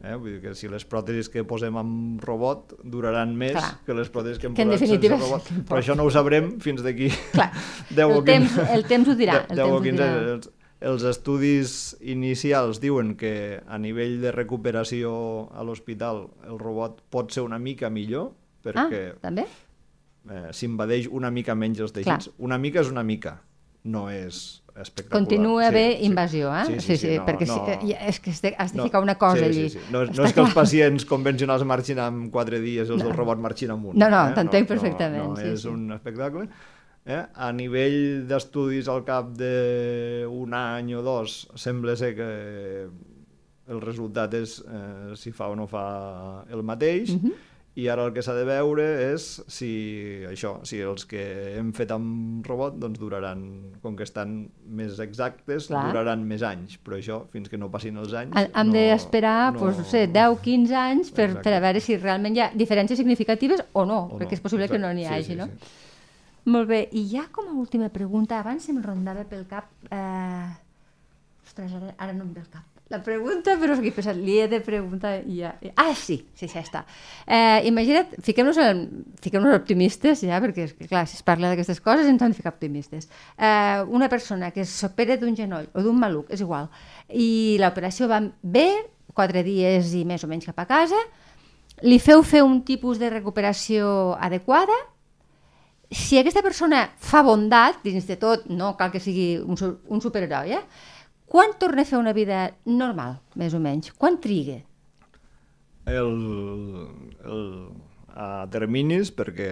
Eh? 0.00 0.14
Vull 0.16 0.36
dir 0.36 0.40
que 0.40 0.54
si 0.56 0.68
les 0.72 0.86
pròtesis 0.88 1.28
que 1.28 1.42
posem 1.48 1.76
amb 1.76 2.22
robot 2.24 2.72
duraran 2.88 3.34
més 3.36 3.52
Clar. 3.56 3.72
que 3.84 3.96
les 3.98 4.08
pròtesis 4.12 4.40
que 4.40 4.48
hem 4.48 4.54
que 4.56 4.64
posat 4.64 4.86
sense 4.88 5.10
robot. 5.12 5.50
Però 5.68 5.80
això 5.82 5.96
no 5.98 6.06
ho 6.08 6.14
sabrem 6.14 6.54
fins 6.64 6.80
d'aquí 6.86 7.10
10 7.10 8.00
o 8.16 8.22
15... 8.22 8.24
Temps, 8.30 8.56
el 8.72 8.86
temps 8.88 9.10
ho 9.12 9.16
dirà. 9.18 9.42
10, 9.50 9.60
10 9.60 9.76
o 9.76 9.82
15 9.84 10.08
els, 10.32 10.50
els 10.92 11.04
estudis 11.10 11.74
inicials 12.00 12.80
diuen 12.80 13.12
que 13.20 13.34
a 13.60 13.80
nivell 13.82 14.16
de 14.24 14.32
recuperació 14.32 15.12
a 15.52 15.64
l'hospital 15.68 16.24
el 16.48 16.56
robot 16.62 17.04
pot 17.12 17.36
ser 17.36 17.44
una 17.44 17.60
mica 17.60 17.92
millor, 17.92 18.32
perquè 18.64 19.02
ah, 19.12 19.18
també? 19.28 19.44
Eh, 20.30 20.48
s'invadeix 20.56 21.10
una 21.12 21.28
mica 21.32 21.52
menys 21.56 21.84
els 21.84 21.92
teixits. 21.92 22.32
Clar. 22.32 22.40
Una 22.48 22.56
mica 22.60 22.80
és 22.80 22.88
una 22.88 23.04
mica, 23.04 23.36
no 23.84 24.08
és 24.12 24.62
espectacular. 24.76 25.18
Continua 25.18 25.68
sí, 25.68 25.74
bé 25.74 25.84
sí. 25.92 26.06
invasió, 26.06 26.54
eh? 26.56 26.64
Sí, 26.66 26.72
sí, 26.72 26.80
sí, 26.80 26.96
sí, 26.96 27.06
sí 27.06 27.18
no, 27.18 27.26
perquè 27.26 27.46
no, 27.48 27.58
sí, 27.66 27.94
és 27.94 28.20
que 28.20 28.34
has 28.56 28.72
de 28.72 28.78
no, 28.78 28.88
ficar 28.88 29.02
una 29.02 29.16
cosa 29.18 29.38
sí, 29.38 29.44
allí. 29.44 29.68
Sí, 29.68 29.78
sí. 29.78 29.92
No, 29.92 30.04
no 30.06 30.26
és 30.26 30.34
que 30.34 30.44
els 30.44 30.56
pacients 30.56 31.06
convencionals 31.08 31.64
marxin 31.68 32.00
en 32.02 32.26
quatre 32.34 32.60
dies 32.62 32.88
i 32.88 32.94
els 32.96 33.02
no. 33.02 33.08
del 33.08 33.16
robot 33.16 33.40
marxin 33.42 33.74
en 33.74 33.86
un. 33.92 33.98
No, 33.98 34.10
no, 34.12 34.24
eh? 34.28 34.36
t'entenc 34.38 34.68
no, 34.68 34.74
perfectament. 34.74 35.24
No, 35.24 35.36
no 35.36 35.40
sí, 35.40 35.54
és 35.54 35.64
sí. 35.66 35.72
un 35.72 35.96
espectacle. 35.96 36.48
Eh? 37.10 37.22
A 37.34 37.52
nivell 37.56 38.26
d'estudis 38.28 38.90
al 38.92 39.04
cap 39.06 39.32
d'un 39.38 40.56
any 40.58 40.92
o 40.94 41.04
dos, 41.04 41.46
sembla 41.58 41.96
ser 41.96 42.12
que 42.18 42.30
el 43.70 43.80
resultat 43.80 44.34
és 44.34 44.58
eh, 44.66 45.14
si 45.16 45.32
fa 45.32 45.48
o 45.50 45.56
no 45.58 45.66
fa 45.70 45.86
el 46.50 46.62
mateix, 46.66 47.14
uh 47.14 47.22
mhm. 47.22 47.46
I 47.80 47.86
ara 47.88 48.04
el 48.06 48.12
que 48.14 48.22
s'ha 48.24 48.34
de 48.36 48.44
veure 48.48 48.84
és 49.10 49.26
si 49.50 49.70
això, 50.28 50.52
si 50.68 50.80
els 50.84 51.06
que 51.08 51.22
hem 51.56 51.72
fet 51.76 51.92
amb 51.94 52.46
robot 52.46 52.76
doncs 52.82 53.00
duraran, 53.00 53.42
com 53.82 53.96
que 53.96 54.04
estan 54.06 54.36
més 54.80 55.00
exactes, 55.02 55.70
Clar. 55.70 55.86
duraran 55.88 56.24
més 56.28 56.44
anys, 56.46 56.76
però 56.84 56.98
això, 56.98 57.20
fins 57.32 57.50
que 57.50 57.60
no 57.60 57.70
passin 57.72 58.00
els 58.02 58.14
anys... 58.22 58.36
Hem 58.36 58.72
no, 58.72 58.76
d'esperar, 58.76 59.52
no... 59.54 59.62
pues, 59.62 59.80
no 59.80 59.86
sé, 59.88 60.06
10-15 60.12 60.80
anys 60.84 61.12
per, 61.16 61.30
per 61.40 61.54
a 61.56 61.60
veure 61.64 61.82
si 61.84 61.98
realment 62.00 62.36
hi 62.36 62.44
ha 62.44 62.50
diferències 62.54 63.00
significatives 63.00 63.64
o 63.72 63.86
no, 63.88 64.02
o 64.08 64.18
perquè 64.18 64.34
no. 64.34 64.40
és 64.40 64.44
possible 64.44 64.68
Exacte. 64.68 64.80
que 64.80 64.86
no 64.86 64.92
n'hi 64.96 65.06
hagi, 65.08 65.30
sí, 65.30 65.36
sí, 65.36 65.40
no? 65.40 65.48
Sí. 65.50 65.86
Molt 66.50 66.70
bé, 66.70 66.86
i 66.96 67.04
ja 67.10 67.26
com 67.32 67.50
a 67.50 67.56
última 67.60 67.90
pregunta, 67.92 68.40
abans 68.40 68.68
em 68.72 68.82
rondava 68.84 69.26
pel 69.28 69.46
cap... 69.48 69.70
Eh... 69.90 70.50
Ostres, 71.50 71.72
ara, 71.74 71.94
ara 71.98 72.12
no 72.14 72.22
em 72.28 72.34
ve 72.36 72.44
el 72.44 72.50
cap 72.52 72.69
la 72.90 72.98
pregunta, 73.06 73.54
però 73.54 73.76
he 73.78 73.92
pensat, 73.94 74.18
li 74.18 74.40
he 74.42 74.48
de 74.50 74.58
preguntar 74.66 75.12
i 75.22 75.38
ja... 75.44 75.52
Ah, 75.78 75.92
sí, 75.94 76.16
sí, 76.34 76.48
ja 76.50 76.58
està. 76.64 76.82
Eh, 77.22 77.62
imagina't, 77.70 78.16
fiquem-nos 78.26 78.58
fiquem 79.22 79.46
optimistes, 79.54 80.24
ja, 80.26 80.40
perquè, 80.42 80.66
clar, 80.90 81.04
si 81.06 81.20
es 81.20 81.22
parla 81.26 81.52
d'aquestes 81.52 81.78
coses 81.84 82.10
ens 82.10 82.24
han 82.26 82.34
de 82.34 82.40
ficar 82.40 82.50
optimistes. 82.50 83.06
Eh, 83.38 83.86
una 83.86 84.10
persona 84.10 84.50
que 84.50 84.66
s'opera 84.66 85.20
d'un 85.22 85.38
genoll 85.38 85.70
o 85.70 85.86
d'un 85.86 86.02
maluc, 86.02 86.34
és 86.34 86.42
igual, 86.42 86.66
i 87.14 87.56
l'operació 87.62 88.10
va 88.10 88.24
bé, 88.42 88.68
quatre 89.14 89.46
dies 89.46 89.94
i 89.94 90.02
més 90.04 90.26
o 90.26 90.30
menys 90.30 90.50
cap 90.50 90.58
a 90.58 90.66
casa, 90.66 90.98
li 91.86 92.02
feu 92.02 92.26
fer 92.26 92.42
un 92.42 92.64
tipus 92.66 92.98
de 92.98 93.14
recuperació 93.14 94.16
adequada, 94.18 94.74
si 95.90 96.18
aquesta 96.18 96.42
persona 96.42 96.88
fa 96.98 97.22
bondat, 97.26 97.84
dins 97.86 98.06
de 98.06 98.18
tot, 98.18 98.50
no 98.50 98.76
cal 98.78 98.90
que 98.90 99.02
sigui 99.02 99.36
un, 99.38 99.58
un 99.86 100.02
superheroi, 100.02 100.58
eh? 100.58 100.88
Quan 101.30 101.54
torna 101.62 101.84
a 101.84 101.86
fer 101.86 101.98
una 102.00 102.12
vida 102.16 102.48
normal, 102.66 103.20
més 103.38 103.54
o 103.54 103.60
menys? 103.62 103.92
Quan 103.94 104.18
triga? 104.22 104.56
El, 105.90 106.08
el, 107.22 107.44
a 108.18 108.46
terminis, 108.50 109.12
perquè 109.14 109.50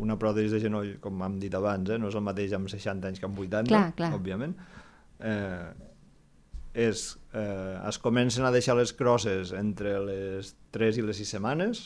una 0.00 0.16
pròtesi 0.20 0.54
de 0.54 0.60
genoll, 0.62 0.94
com 1.04 1.20
hem 1.26 1.36
dit 1.42 1.52
abans, 1.54 1.92
eh, 1.92 1.98
no 2.00 2.08
és 2.08 2.16
el 2.16 2.24
mateix 2.24 2.54
amb 2.56 2.72
60 2.72 3.10
anys 3.10 3.20
que 3.20 3.28
amb 3.28 3.38
80, 3.38 3.68
clar, 3.68 3.90
clar. 3.98 4.14
òbviament, 4.16 4.56
eh, 5.20 5.74
és, 6.86 7.04
eh, 7.36 7.76
es 7.86 8.00
comencen 8.02 8.48
a 8.48 8.54
deixar 8.54 8.78
les 8.80 8.94
crosses 8.96 9.52
entre 9.52 9.98
les 10.08 10.54
3 10.74 10.98
i 10.98 11.04
les 11.04 11.20
6 11.20 11.36
setmanes, 11.36 11.84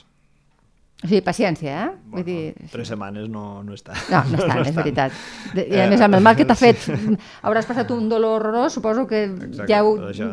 o 0.99 1.07
sigui, 1.07 1.21
paciència, 1.23 1.71
eh? 1.71 1.91
Bueno, 2.11 2.17
Vull 2.17 2.25
dir... 2.27 2.69
Tres 2.73 2.89
setmanes 2.91 3.29
no, 3.31 3.63
no 3.63 3.77
està. 3.77 3.95
No, 4.11 4.23
no 4.33 4.41
està, 4.41 4.55
no 4.59 4.65
és 4.67 4.75
veritat. 4.75 5.21
I 5.55 5.79
a 5.85 5.87
més, 5.93 6.01
amb 6.03 6.19
el 6.19 6.25
mal 6.27 6.35
que 6.35 6.47
t'ha 6.49 6.57
fet, 6.59 6.89
hauràs 7.47 7.69
passat 7.71 7.93
un 7.95 8.09
dolor 8.11 8.41
horrorós, 8.41 8.75
suposo 8.75 9.05
que 9.07 9.21
Exacte, 9.29 9.69
ja 9.71 9.85
ho... 9.87 9.95
Això, 10.09 10.27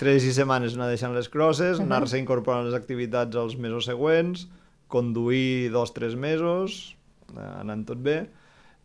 tres 0.00 0.24
i 0.24 0.32
setmanes 0.32 0.78
anar 0.78 0.88
deixant 0.88 1.12
les 1.12 1.28
crosses, 1.28 1.76
uh 1.76 1.82
-huh. 1.82 1.88
anar-se 1.90 2.16
incorporant 2.16 2.64
les 2.64 2.78
activitats 2.78 3.36
als 3.36 3.58
mesos 3.60 3.84
següents, 3.84 4.48
conduir 4.88 5.70
dos, 5.70 5.92
tres 5.92 6.16
mesos, 6.16 6.96
eh, 7.36 7.60
anant 7.60 7.84
tot 7.84 8.00
bé, 8.00 8.30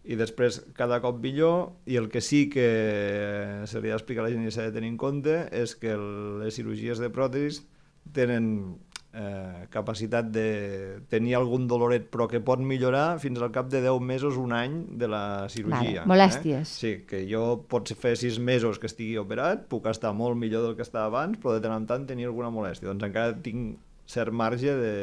i 0.04 0.17
després 0.17 0.60
cada 0.76 1.00
cop 1.00 1.22
millor, 1.22 1.72
i 1.86 1.96
el 1.96 2.10
que 2.10 2.20
sí 2.20 2.50
que 2.50 3.63
se 3.65 3.80
li 3.80 3.89
ha 3.89 3.96
d'explicar 3.96 4.26
a 4.26 4.28
la 4.28 4.34
gent 4.34 4.46
i 4.46 4.52
s'ha 4.52 4.67
de 4.67 4.76
tenir 4.76 4.89
en 4.89 4.98
compte 4.98 5.48
és 5.54 5.76
que 5.76 5.96
les 5.96 6.54
cirurgies 6.54 7.00
de 7.00 7.10
pròtesis 7.10 7.63
tenen 8.12 8.76
eh, 9.13 9.67
capacitat 9.69 10.30
de 10.32 11.02
tenir 11.12 11.36
algun 11.36 11.67
doloret 11.67 12.08
però 12.12 12.28
que 12.32 12.41
pot 12.43 12.62
millorar 12.63 13.19
fins 13.24 13.41
al 13.41 13.52
cap 13.52 13.69
de 13.71 13.82
10 13.84 14.00
mesos, 14.02 14.39
un 14.39 14.56
any 14.56 14.78
de 14.97 15.10
la 15.12 15.50
cirurgia. 15.52 16.06
Vale, 16.06 16.10
molèsties. 16.13 16.71
Eh? 16.71 16.80
Sí, 16.82 16.93
que 17.08 17.24
jo 17.30 17.62
pot 17.71 17.91
fer 17.91 18.15
6 18.19 18.39
mesos 18.39 18.80
que 18.80 18.89
estigui 18.91 19.17
operat, 19.21 19.67
puc 19.71 19.89
estar 19.91 20.13
molt 20.15 20.39
millor 20.39 20.67
del 20.67 20.80
que 20.80 20.88
estava 20.88 21.10
abans, 21.12 21.39
però 21.41 21.58
de 21.58 21.63
tant 21.65 21.78
en 21.78 21.88
tant 21.89 22.08
tenir 22.08 22.30
alguna 22.32 22.52
molèstia. 22.54 22.89
Doncs 22.89 23.10
encara 23.10 23.38
tinc 23.43 23.80
cert 24.12 24.34
marge 24.36 24.74
de, 24.76 24.95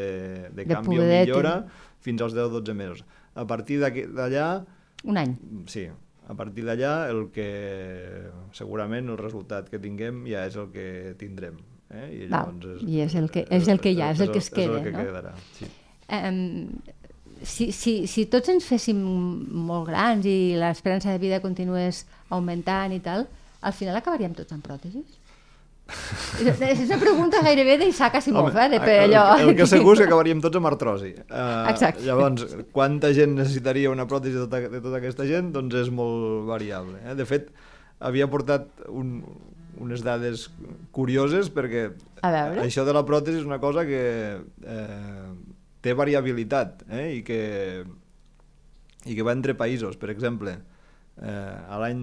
de, 0.50 0.64
de 0.64 0.66
canvi 0.68 0.98
o 1.00 1.06
millora 1.06 1.54
fins 2.04 2.24
als 2.24 2.36
10-12 2.36 2.76
mesos. 2.76 3.06
A 3.38 3.46
partir 3.48 3.78
d'allà... 3.80 4.50
Un 5.06 5.16
any. 5.20 5.36
Sí, 5.70 5.86
a 6.28 6.34
partir 6.36 6.66
d'allà 6.66 7.08
el 7.08 7.28
que 7.32 7.48
segurament 8.56 9.08
el 9.08 9.18
resultat 9.20 9.70
que 9.72 9.80
tinguem 9.80 10.26
ja 10.28 10.44
és 10.48 10.58
el 10.60 10.68
que 10.74 11.14
tindrem. 11.20 11.56
Eh? 11.88 12.06
I, 12.06 12.22
llavors 12.28 12.68
és, 12.74 12.84
I 12.84 13.02
és 13.06 13.18
el 13.18 13.28
que, 13.32 13.44
és 13.48 13.68
el 13.68 13.80
que 13.80 13.92
hi 13.94 14.00
ha, 14.02 14.12
és, 14.12 14.20
és 14.20 14.26
el 14.26 14.32
que 14.34 14.42
es 14.42 14.50
queda. 14.52 14.78
És 14.78 14.80
el 14.80 14.88
que 14.88 14.96
no? 14.96 15.04
quedarà, 15.08 15.34
sí. 15.58 15.70
Eh, 16.08 16.32
si, 17.42 17.70
si, 17.72 17.94
si 18.10 18.26
tots 18.30 18.50
ens 18.52 18.66
féssim 18.66 18.98
molt 19.68 19.88
grans 19.88 20.26
i 20.26 20.56
l'esperança 20.58 21.12
de 21.14 21.22
vida 21.22 21.42
continués 21.44 22.04
augmentant 22.34 22.92
i 22.96 23.00
tal, 23.04 23.28
al 23.62 23.74
final 23.74 23.98
acabaríem 23.98 24.34
tots 24.36 24.54
amb 24.54 24.66
pròtesis? 24.66 25.18
és 25.88 26.82
una 26.84 26.98
pregunta 27.00 27.40
gairebé 27.40 27.78
d'Isaac 27.80 28.18
Asimov, 28.18 28.50
Home, 28.50 28.66
eh? 28.76 28.80
De 28.82 28.96
allò... 29.06 29.22
El, 29.38 29.52
el 29.52 29.56
que 29.56 29.66
segur 29.70 29.94
és 29.94 30.02
que 30.02 30.08
acabaríem 30.10 30.42
tots 30.44 30.60
amb 30.60 30.68
artrosi. 30.68 31.14
Uh, 31.24 31.64
Exacte. 31.70 32.04
Llavors, 32.04 32.44
quanta 32.76 33.12
gent 33.16 33.38
necessitaria 33.38 33.92
una 33.92 34.04
pròtesi 34.10 34.36
de 34.36 34.44
tota, 34.44 34.68
de 34.74 34.82
tota 34.84 35.00
aquesta 35.00 35.24
gent? 35.28 35.48
Doncs 35.54 35.78
és 35.86 35.88
molt 35.94 36.44
variable. 36.50 37.00
Eh? 37.06 37.16
De 37.16 37.24
fet, 37.28 37.48
havia 38.04 38.28
portat 38.28 38.68
un, 38.92 39.22
unes 39.78 40.02
dades 40.06 40.48
curioses 40.92 41.50
perquè 41.54 41.88
això 42.64 42.84
de 42.86 42.94
la 42.96 43.04
pròtesi 43.06 43.40
és 43.40 43.46
una 43.46 43.60
cosa 43.62 43.84
que 43.86 44.02
eh, 44.38 45.28
té 45.80 45.94
variabilitat 45.94 46.82
eh? 46.90 47.06
I, 47.18 47.22
que, 47.26 47.40
i 49.06 49.14
que 49.14 49.26
va 49.26 49.36
entre 49.36 49.54
països. 49.58 49.96
Per 50.00 50.10
exemple, 50.10 50.58
Eh, 51.18 51.74
a 51.74 51.78
l'any, 51.82 52.02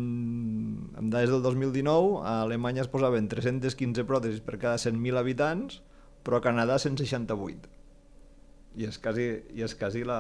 amb 0.99 1.11
dades 1.13 1.31
del 1.31 1.43
2019, 1.43 2.19
a 2.27 2.41
Alemanya 2.43 2.83
es 2.83 2.91
posaven 2.91 3.29
315 3.31 4.03
pròtesis 4.09 4.41
per 4.43 4.59
cada 4.59 4.75
100.000 4.81 5.21
habitants, 5.21 5.79
però 6.25 6.41
a 6.41 6.43
Canadà 6.43 6.75
168. 6.81 7.71
I 8.75 8.89
és 8.89 8.97
quasi, 8.99 9.25
i 9.55 9.63
és 9.63 9.75
quasi 9.79 10.03
la, 10.07 10.19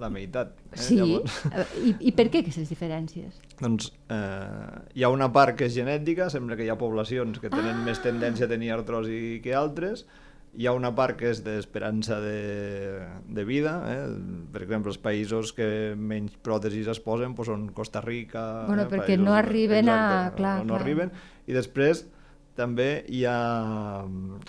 la 0.00 0.10
meitat. 0.10 0.56
Eh? 0.72 0.80
Sí, 0.82 0.98
Llavors... 0.98 1.40
I, 1.78 1.94
i 2.10 2.12
per 2.16 2.28
què 2.32 2.42
aquestes 2.42 2.70
diferències? 2.72 3.40
Doncs 3.60 3.92
eh, 4.12 4.84
hi 4.98 5.06
ha 5.06 5.10
una 5.14 5.30
part 5.32 5.56
que 5.58 5.68
és 5.70 5.74
genètica, 5.76 6.30
sembla 6.32 6.58
que 6.58 6.66
hi 6.66 6.70
ha 6.72 6.78
poblacions 6.80 7.38
que 7.42 7.52
tenen 7.52 7.74
ah. 7.76 7.84
més 7.86 8.02
tendència 8.04 8.48
a 8.48 8.52
tenir 8.52 8.72
artrosi 8.74 9.38
que 9.44 9.54
altres, 9.54 10.06
hi 10.56 10.66
ha 10.66 10.72
una 10.72 10.90
part 10.96 11.18
que 11.20 11.30
és 11.34 11.42
d'esperança 11.44 12.18
de, 12.22 13.04
de 13.28 13.44
vida, 13.44 13.76
eh? 13.92 14.02
per 14.52 14.62
exemple, 14.64 14.92
els 14.92 15.00
països 15.02 15.52
que 15.56 15.68
menys 15.96 16.36
pròtesis 16.44 16.88
es 16.92 17.00
posen 17.04 17.36
doncs 17.36 17.50
són 17.50 17.66
Costa 17.76 18.00
Rica... 18.04 18.42
Bueno, 18.70 18.86
eh? 18.86 18.90
perquè 18.92 19.14
països, 19.14 19.26
no 19.28 19.36
arriben 19.36 19.84
exacte, 19.84 20.16
a... 20.16 20.36
Clar, 20.38 20.54
no, 20.62 20.70
no 20.70 20.74
clar. 20.74 20.82
arriben. 20.82 21.12
I 21.46 21.56
després 21.56 22.06
també 22.56 23.04
hi 23.12 23.24
ha, 23.28 23.38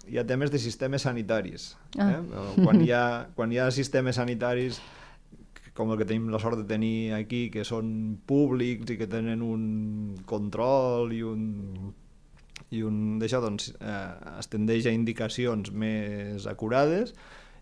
hi 0.08 0.20
ha 0.20 0.26
temes 0.28 0.54
de 0.54 0.62
sistemes 0.64 1.06
sanitaris. 1.08 1.74
Ah. 1.98 2.12
Eh? 2.18 2.22
Quan, 2.64 2.82
hi 2.84 2.94
ha, 2.96 3.04
quan 3.36 3.54
hi 3.54 3.62
ha 3.62 3.70
sistemes 3.76 4.20
sanitaris 4.20 4.82
com 5.78 5.92
el 5.94 6.00
que 6.00 6.08
tenim 6.10 6.32
la 6.34 6.40
sort 6.42 6.58
de 6.58 6.66
tenir 6.66 7.14
aquí, 7.14 7.48
que 7.54 7.62
són 7.68 8.18
públics 8.26 8.90
i 8.90 8.98
que 8.98 9.06
tenen 9.12 9.44
un 9.46 9.64
control 10.26 11.14
i 11.14 11.22
un 11.22 11.44
i 12.74 12.82
un 12.84 13.18
d'això 13.22 13.40
doncs, 13.44 13.70
eh, 13.80 14.40
es 14.42 14.50
tendeix 14.52 14.90
a 14.90 14.92
indicacions 14.96 15.70
més 15.72 16.48
acurades 16.52 17.14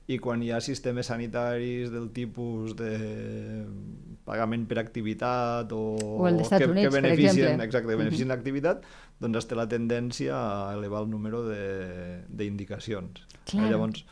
i 0.10 0.18
quan 0.22 0.42
hi 0.46 0.52
ha 0.54 0.62
sistemes 0.62 1.10
sanitaris 1.10 1.92
del 1.94 2.12
tipus 2.14 2.76
de 2.78 2.92
pagament 4.26 4.66
per 4.70 4.78
activitat 4.82 5.72
o, 5.74 5.84
o 5.98 6.28
el 6.30 6.40
que, 6.42 6.68
Units, 6.70 6.88
que 6.88 6.94
beneficien, 6.94 7.62
exacte, 7.62 7.98
beneficien 7.98 8.30
uh 8.30 8.36
l'activitat, 8.36 8.86
doncs 9.22 9.42
es 9.42 9.50
té 9.50 9.58
la 9.58 9.68
tendència 9.72 10.36
a 10.36 10.76
elevar 10.76 11.04
el 11.06 11.10
número 11.12 11.44
d'indicacions. 11.48 13.24
Eh, 13.54 13.68
llavors, 13.70 14.04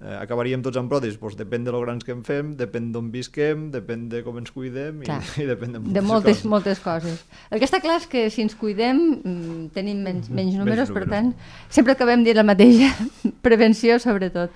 eh, 0.00 0.14
acabaríem 0.16 0.62
tots 0.64 0.78
amb 0.80 0.90
pròtesis, 0.92 1.18
doncs 1.20 1.36
depèn 1.38 1.66
de 1.66 1.74
lo 1.74 1.80
grans 1.84 2.04
que 2.04 2.14
en 2.14 2.22
fem, 2.26 2.54
depèn 2.58 2.92
d'on 2.94 3.10
visquem, 3.14 3.68
depèn 3.74 4.08
de 4.12 4.22
com 4.26 4.38
ens 4.40 4.52
cuidem 4.54 5.02
i, 5.04 5.10
i 5.42 5.48
depèn 5.48 5.76
de 5.76 5.82
moltes, 5.82 5.94
de 5.94 6.04
moltes 6.06 6.38
coses. 6.38 6.46
moltes 6.54 6.80
coses. 6.84 7.26
El 7.50 7.60
que 7.60 7.68
està 7.68 7.82
clar 7.84 7.98
és 8.00 8.08
que 8.12 8.28
si 8.30 8.46
ens 8.46 8.56
cuidem 8.58 9.02
mm, 9.18 9.66
tenim 9.76 10.00
menys, 10.06 10.30
menys 10.30 10.56
números, 10.56 10.88
menys 10.88 10.94
números, 10.94 10.94
per 10.96 11.04
tant, 11.12 11.34
sempre 11.68 11.96
acabem 11.98 12.24
dient 12.24 12.40
la 12.40 12.46
mateixa, 12.46 12.94
prevenció 13.46 14.00
sobretot. 14.02 14.54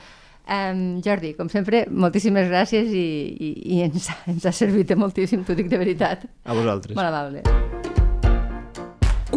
Um, 0.51 0.99
Jordi, 1.05 1.35
com 1.39 1.47
sempre, 1.53 1.85
moltíssimes 1.93 2.49
gràcies 2.51 2.91
i, 2.91 3.05
i, 3.39 3.51
i 3.77 3.85
ens, 3.85 4.09
ens 4.27 4.49
ha 4.49 4.55
servit 4.57 4.91
de 4.91 4.99
moltíssim, 4.99 5.45
t'ho 5.47 5.55
dic 5.55 5.71
de 5.71 5.79
veritat. 5.79 6.27
A 6.43 6.59
vosaltres. 6.59 6.99
Molt 6.99 7.13
amable. 7.13 7.90